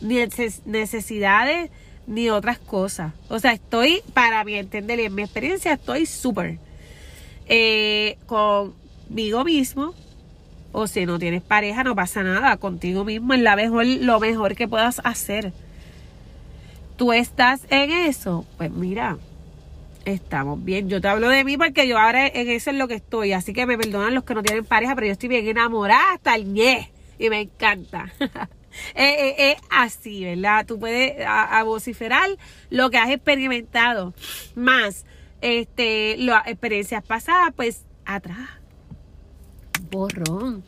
ni 0.01 0.19
necesidades, 0.65 1.71
ni 2.07 2.31
otras 2.31 2.59
cosas. 2.59 3.13
O 3.29 3.39
sea, 3.39 3.53
estoy, 3.53 4.03
para 4.15 4.45
mi 4.45 4.55
entender 4.55 5.01
y 5.01 5.05
en 5.05 5.15
mi 5.15 5.23
experiencia, 5.23 5.73
estoy 5.73 6.07
súper 6.07 6.59
eh, 7.47 8.19
conmigo 8.27 9.45
mismo, 9.45 9.95
o 10.73 10.87
si 10.87 11.07
no 11.07 11.19
tienes 11.19 11.43
pareja, 11.43 11.85
no 11.85 11.95
pasa 11.95 12.23
nada. 12.23 12.57
Contigo 12.59 13.05
mismo 13.05 13.33
es 13.33 13.41
la 13.41 13.57
mejor, 13.57 13.87
lo 13.87 14.21
mejor 14.21 14.55
que 14.55 14.69
puedas 14.69 15.01
hacer. 15.05 15.53
Tú 16.97 17.13
estás 17.13 17.63
en 17.71 17.91
eso. 17.91 18.45
Pues 18.59 18.71
mira, 18.71 19.17
estamos 20.07 20.65
bien. 20.65 20.89
Yo 20.89 21.01
te 21.01 21.09
hablo 21.09 21.29
de 21.29 21.45
mí 21.45 21.59
porque 21.59 21.87
yo 21.87 21.99
ahora 21.99 22.27
en 22.27 22.49
eso 22.49 22.71
es 22.71 22.77
lo 22.77 22.89
que 22.89 22.95
estoy. 22.95 23.33
Así 23.33 23.53
que 23.53 23.67
me 23.67 23.77
perdonan 23.77 24.15
los 24.15 24.25
que 24.25 24.35
no 24.35 24.43
tienen 24.43 24.65
pareja, 24.65 24.95
pero 24.95 25.09
yo 25.09 25.13
estoy 25.13 25.29
bien 25.29 25.47
enamorada 25.47 26.15
hasta 26.15 26.35
el 26.35 26.53
ñe. 26.53 26.91
Y 27.19 27.29
me 27.29 27.43
encanta. 27.43 28.13
es, 28.95 29.57
así, 29.71 30.25
¿verdad? 30.25 30.65
Tú 30.65 30.79
puedes 30.79 31.23
a, 31.27 31.63
vociferar 31.65 32.31
lo 32.71 32.89
que 32.91 32.99
has 32.99 33.11
experimentado. 33.11 34.15
Más 34.55 35.05
este 35.43 36.17
las 36.17 36.47
experiencias 36.47 37.05
pasadas, 37.05 37.53
pues 37.55 37.85
atrás 38.07 38.49
borrón. 39.91 40.65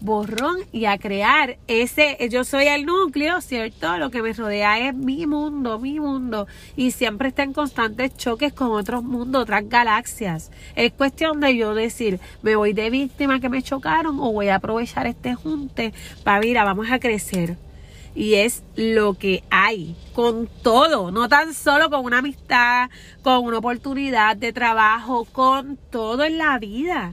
Borrón 0.00 0.58
y 0.72 0.86
a 0.86 0.98
crear 0.98 1.58
ese, 1.66 2.16
yo 2.30 2.44
soy 2.44 2.66
el 2.66 2.86
núcleo, 2.86 3.40
¿cierto? 3.40 3.98
Lo 3.98 4.10
que 4.10 4.22
me 4.22 4.32
rodea 4.32 4.88
es 4.88 4.94
mi 4.94 5.26
mundo, 5.26 5.78
mi 5.78 6.00
mundo. 6.00 6.46
Y 6.76 6.90
siempre 6.92 7.28
está 7.28 7.42
en 7.42 7.52
constantes 7.52 8.16
choques 8.16 8.52
con 8.52 8.72
otros 8.72 9.02
mundos, 9.02 9.42
otras 9.42 9.68
galaxias. 9.68 10.50
Es 10.74 10.92
cuestión 10.92 11.40
de 11.40 11.56
yo 11.56 11.74
decir, 11.74 12.18
me 12.42 12.56
voy 12.56 12.72
de 12.72 12.90
víctima 12.90 13.40
que 13.40 13.48
me 13.48 13.62
chocaron 13.62 14.18
o 14.20 14.32
voy 14.32 14.48
a 14.48 14.56
aprovechar 14.56 15.06
este 15.06 15.34
junte 15.34 15.92
para, 16.24 16.40
mira, 16.40 16.64
vamos 16.64 16.90
a 16.90 16.98
crecer 16.98 17.56
y 18.14 18.34
es 18.34 18.62
lo 18.76 19.14
que 19.14 19.44
hay 19.50 19.96
con 20.14 20.48
todo, 20.62 21.10
no 21.10 21.28
tan 21.28 21.54
solo 21.54 21.90
con 21.90 22.04
una 22.04 22.18
amistad, 22.18 22.90
con 23.22 23.44
una 23.44 23.58
oportunidad 23.58 24.36
de 24.36 24.52
trabajo, 24.52 25.26
con 25.26 25.78
todo 25.90 26.24
en 26.24 26.38
la 26.38 26.58
vida. 26.58 27.12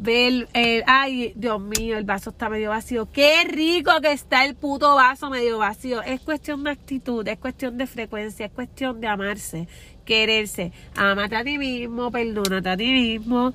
Ve 0.00 0.28
el, 0.28 0.84
ay, 0.86 1.32
Dios 1.34 1.60
mío, 1.60 1.98
el 1.98 2.04
vaso 2.04 2.30
está 2.30 2.48
medio 2.48 2.70
vacío. 2.70 3.10
Qué 3.10 3.42
rico 3.42 3.90
que 4.00 4.12
está 4.12 4.44
el 4.44 4.54
puto 4.54 4.94
vaso 4.94 5.28
medio 5.28 5.58
vacío. 5.58 6.02
Es 6.02 6.20
cuestión 6.20 6.62
de 6.62 6.70
actitud, 6.70 7.26
es 7.26 7.36
cuestión 7.38 7.76
de 7.78 7.88
frecuencia, 7.88 8.46
es 8.46 8.52
cuestión 8.52 9.00
de 9.00 9.08
amarse, 9.08 9.66
quererse. 10.04 10.72
Amate 10.94 11.34
a 11.34 11.42
ti 11.42 11.58
mismo, 11.58 12.12
perdónate 12.12 12.68
a 12.68 12.76
ti 12.76 12.92
mismo. 12.92 13.54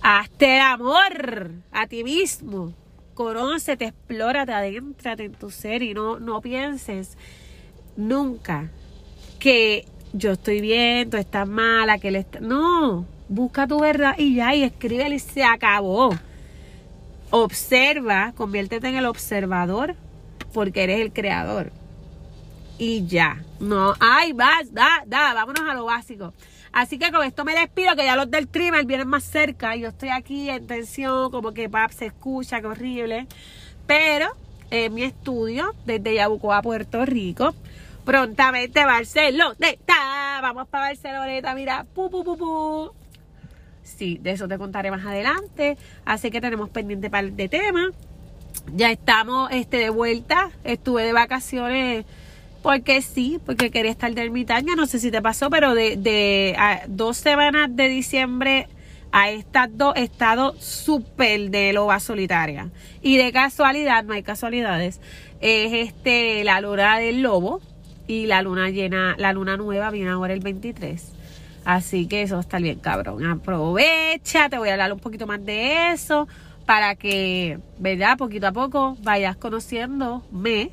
Hazte 0.00 0.56
el 0.58 0.62
amor 0.62 1.50
a 1.72 1.88
ti 1.88 2.04
mismo. 2.04 2.72
Conócete, 3.14 3.86
explórate, 3.86 4.52
adéntrate 4.52 5.24
en 5.24 5.32
tu 5.32 5.50
ser 5.50 5.82
y 5.82 5.92
no, 5.92 6.20
no 6.20 6.40
pienses 6.40 7.18
nunca 7.96 8.70
que 9.40 9.86
yo 10.12 10.32
estoy 10.32 10.60
bien, 10.60 11.10
tú 11.10 11.16
estás 11.16 11.48
mala, 11.48 11.98
que 11.98 12.08
él 12.08 12.16
está. 12.16 12.38
No 12.38 13.19
busca 13.30 13.66
tu 13.66 13.78
verdad 13.78 14.16
y 14.18 14.34
ya, 14.34 14.54
y 14.54 14.64
escríbele 14.64 15.14
y 15.14 15.18
se 15.20 15.42
acabó. 15.44 16.10
Observa, 17.30 18.32
conviértete 18.36 18.88
en 18.88 18.96
el 18.96 19.06
observador 19.06 19.94
porque 20.52 20.82
eres 20.82 21.00
el 21.00 21.12
creador. 21.12 21.72
Y 22.76 23.06
ya. 23.06 23.42
No, 23.60 23.94
ay, 24.00 24.32
vas, 24.32 24.74
da, 24.74 25.04
da, 25.06 25.32
vámonos 25.32 25.68
a 25.68 25.74
lo 25.74 25.84
básico. 25.84 26.34
Así 26.72 26.98
que 26.98 27.12
con 27.12 27.24
esto 27.24 27.44
me 27.44 27.54
despido, 27.54 27.94
que 27.94 28.04
ya 28.04 28.16
los 28.16 28.30
del 28.30 28.48
trimmer 28.48 28.84
vienen 28.84 29.08
más 29.08 29.24
cerca. 29.24 29.76
Yo 29.76 29.88
estoy 29.88 30.08
aquí 30.08 30.50
en 30.50 30.66
tensión, 30.66 31.30
como 31.30 31.52
que 31.52 31.68
pap 31.68 31.92
se 31.92 32.06
escucha, 32.06 32.60
qué 32.60 32.66
horrible. 32.66 33.26
Pero 33.86 34.28
en 34.70 34.94
mi 34.94 35.02
estudio, 35.02 35.74
desde 35.84 36.14
Yabucoa, 36.14 36.62
Puerto 36.62 37.04
Rico, 37.04 37.54
prontamente 38.04 38.84
Barceloneta. 38.84 40.40
Vamos 40.42 40.68
para 40.68 40.86
Barceloneta, 40.86 41.54
mira, 41.54 41.84
pu, 41.94 42.10
pu, 42.10 42.24
pu, 42.24 42.36
pu. 42.36 42.99
De 44.00 44.30
eso 44.30 44.48
te 44.48 44.58
contaré 44.58 44.90
más 44.90 45.04
adelante. 45.04 45.76
Así 46.04 46.30
que 46.30 46.40
tenemos 46.40 46.70
pendiente 46.70 47.10
para 47.10 47.28
de 47.28 47.48
tema. 47.48 47.90
Ya 48.74 48.90
estamos 48.90 49.50
este, 49.52 49.76
de 49.76 49.90
vuelta. 49.90 50.50
Estuve 50.64 51.04
de 51.04 51.12
vacaciones 51.12 52.04
porque 52.62 53.02
sí, 53.02 53.38
porque 53.44 53.70
quería 53.70 53.90
estar 53.90 54.12
de 54.14 54.22
ermitaña. 54.22 54.74
No 54.74 54.86
sé 54.86 54.98
si 54.98 55.10
te 55.10 55.20
pasó, 55.20 55.50
pero 55.50 55.74
de, 55.74 55.96
de 55.96 56.56
dos 56.88 57.18
semanas 57.18 57.74
de 57.74 57.88
diciembre 57.88 58.68
a 59.12 59.30
estas 59.30 59.76
dos 59.76 59.94
he 59.96 60.02
estado 60.02 60.54
súper 60.58 61.50
de 61.50 61.72
loba 61.72 62.00
solitaria. 62.00 62.70
Y 63.02 63.16
de 63.16 63.32
casualidad, 63.32 64.04
no 64.04 64.14
hay 64.14 64.22
casualidades, 64.22 65.00
es 65.40 65.88
este 65.88 66.44
la 66.44 66.60
luna 66.60 66.98
del 66.98 67.22
lobo 67.22 67.60
y 68.06 68.26
la 68.26 68.42
luna 68.42 68.70
llena, 68.70 69.14
la 69.18 69.32
luna 69.32 69.56
nueva 69.56 69.90
viene 69.90 70.10
ahora 70.10 70.32
el 70.32 70.40
23. 70.40 71.19
Así 71.70 72.08
que 72.08 72.22
eso 72.22 72.40
está 72.40 72.58
bien, 72.58 72.80
cabrón. 72.80 73.24
Aprovecha, 73.24 74.48
te 74.48 74.58
voy 74.58 74.70
a 74.70 74.72
hablar 74.72 74.92
un 74.92 74.98
poquito 74.98 75.28
más 75.28 75.44
de 75.44 75.92
eso 75.92 76.26
para 76.66 76.96
que, 76.96 77.60
¿verdad? 77.78 78.18
Poquito 78.18 78.48
a 78.48 78.52
poco 78.52 78.96
vayas 79.02 79.36
conociéndome, 79.36 80.72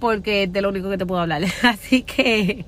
porque 0.00 0.42
es 0.42 0.52
de 0.52 0.60
lo 0.60 0.70
único 0.70 0.90
que 0.90 0.98
te 0.98 1.06
puedo 1.06 1.20
hablar. 1.20 1.42
Así 1.62 2.02
que 2.02 2.64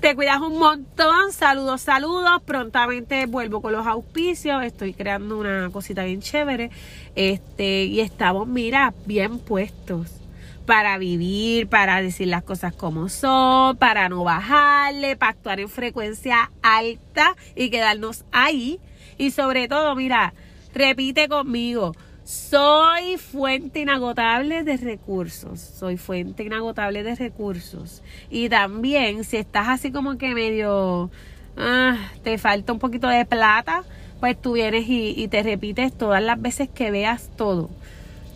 te 0.00 0.14
cuidas 0.14 0.42
un 0.42 0.58
montón. 0.58 1.32
Saludos, 1.32 1.80
saludos. 1.80 2.42
Prontamente 2.44 3.24
vuelvo 3.24 3.62
con 3.62 3.72
los 3.72 3.86
auspicios. 3.86 4.62
Estoy 4.62 4.92
creando 4.92 5.38
una 5.38 5.70
cosita 5.72 6.04
bien 6.04 6.20
chévere. 6.20 6.70
Este, 7.14 7.84
y 7.84 8.00
estamos, 8.00 8.46
mira, 8.46 8.92
bien 9.06 9.38
puestos 9.38 10.20
para 10.66 10.98
vivir, 10.98 11.68
para 11.68 12.00
decir 12.00 12.28
las 12.28 12.42
cosas 12.42 12.74
como 12.74 13.08
son, 13.08 13.76
para 13.76 14.08
no 14.08 14.24
bajarle, 14.24 15.16
para 15.16 15.32
actuar 15.32 15.60
en 15.60 15.68
frecuencia 15.68 16.50
alta 16.62 17.36
y 17.54 17.70
quedarnos 17.70 18.24
ahí. 18.32 18.80
Y 19.18 19.30
sobre 19.30 19.68
todo, 19.68 19.94
mira, 19.94 20.34
repite 20.74 21.28
conmigo. 21.28 21.94
Soy 22.24 23.18
fuente 23.18 23.80
inagotable 23.80 24.64
de 24.64 24.78
recursos. 24.78 25.60
Soy 25.60 25.98
fuente 25.98 26.42
inagotable 26.42 27.02
de 27.02 27.14
recursos. 27.14 28.02
Y 28.30 28.48
también, 28.48 29.24
si 29.24 29.36
estás 29.36 29.68
así 29.68 29.92
como 29.92 30.16
que 30.16 30.34
medio. 30.34 31.10
Ah, 31.56 32.10
te 32.24 32.36
falta 32.38 32.72
un 32.72 32.80
poquito 32.80 33.06
de 33.06 33.24
plata, 33.26 33.84
pues 34.18 34.40
tú 34.40 34.54
vienes 34.54 34.88
y, 34.88 35.14
y 35.16 35.28
te 35.28 35.42
repites 35.44 35.96
todas 35.96 36.20
las 36.20 36.40
veces 36.40 36.68
que 36.68 36.90
veas 36.90 37.30
todo. 37.36 37.70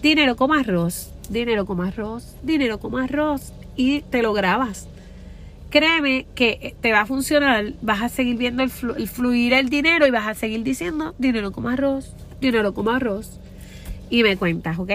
Dinero 0.02 0.36
como 0.36 0.54
arroz, 0.54 1.12
dinero 1.28 1.66
como 1.66 1.82
arroz, 1.82 2.36
dinero 2.42 2.78
como 2.78 2.98
arroz. 2.98 3.52
Y 3.76 4.00
te 4.02 4.22
lo 4.22 4.32
grabas. 4.32 4.88
Créeme 5.70 6.26
que 6.34 6.74
te 6.80 6.92
va 6.92 7.02
a 7.02 7.06
funcionar. 7.06 7.74
Vas 7.82 8.02
a 8.02 8.08
seguir 8.08 8.36
viendo 8.36 8.62
el, 8.62 8.70
fluir 8.70 9.52
el 9.52 9.68
dinero 9.68 10.06
y 10.06 10.10
vas 10.10 10.26
a 10.26 10.34
seguir 10.34 10.62
diciendo 10.62 11.14
dinero 11.18 11.52
como 11.52 11.68
arroz, 11.68 12.14
dinero 12.40 12.72
como 12.72 12.90
arroz 12.90 13.38
y 14.10 14.22
me 14.22 14.36
cuentas, 14.36 14.78
¿ok? 14.78 14.90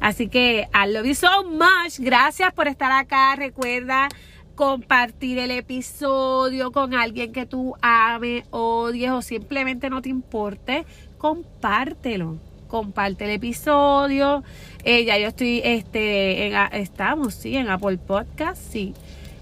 Así 0.00 0.28
que 0.28 0.68
I 0.74 0.90
love 0.90 1.06
you 1.06 1.14
so 1.14 1.44
much. 1.44 1.98
Gracias 1.98 2.52
por 2.52 2.68
estar 2.68 2.92
acá. 2.92 3.36
Recuerda 3.36 4.08
compartir 4.54 5.38
el 5.38 5.50
episodio 5.50 6.72
con 6.72 6.94
alguien 6.94 7.32
que 7.32 7.44
tú 7.44 7.74
ames, 7.82 8.44
odies 8.50 9.10
o 9.10 9.22
simplemente 9.22 9.90
no 9.90 10.02
te 10.02 10.08
importe. 10.08 10.86
Compártelo. 11.18 12.38
Comparte 12.68 13.24
el 13.24 13.30
episodio. 13.30 14.42
Eh, 14.84 15.04
ya 15.04 15.18
yo 15.18 15.28
estoy, 15.28 15.60
este, 15.64 16.46
en, 16.46 16.54
estamos, 16.72 17.34
sí, 17.34 17.56
en 17.56 17.68
Apple 17.68 17.98
Podcast, 17.98 18.62
sí. 18.72 18.94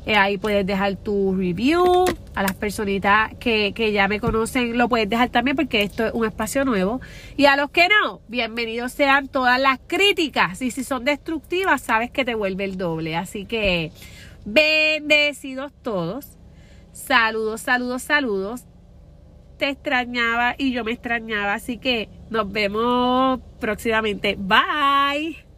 Eh, 0.07 0.17
ahí 0.17 0.37
puedes 0.37 0.67
dejar 0.67 0.97
tu 0.97 1.35
review. 1.35 2.05
A 2.35 2.43
las 2.43 2.55
personitas 2.55 3.33
que, 3.39 3.73
que, 3.75 3.93
ya 3.93 4.09
me 4.09 4.19
conocen 4.19 4.77
lo 4.77 4.89
puedes 4.89 5.09
dejar 5.09 5.29
también 5.31 5.57
porque 5.57 5.83
esto 5.83 6.07
es 6.07 6.13
un 6.13 6.27
espacio 6.27 6.65
nuevo. 6.65 7.01
Y 7.37 7.47
a 7.47 7.57
los 7.57 7.71
que 7.71 7.89
no, 7.89 8.21
bienvenidos 8.29 8.93
sean 8.93 9.29
todas 9.29 9.61
las 9.61 9.79
críticas. 9.87 10.61
Y 10.63 10.71
si 10.71 10.85
son 10.85 11.05
destructivas, 11.05 11.81
sabes 11.81 12.11
que 12.11 12.25
te 12.25 12.35
vuelve 12.35 12.65
el 12.65 12.77
doble. 12.77 13.17
Así 13.17 13.47
que 13.47 13.93
bendecidos 14.45 15.73
todos. 15.83 16.27
Saludos, 16.93 17.63
saludos, 17.63 18.03
saludos. 18.03 18.65
Te 19.59 19.69
extrañaba 19.69 20.55
y 20.59 20.73
yo 20.73 20.85
me 20.85 20.93
extrañaba. 20.93 21.55
Así 21.55 21.79
que 21.79 22.09
nos 22.35 22.51
vemos 22.51 23.39
próximamente. 23.61 24.35
Bye. 24.37 25.54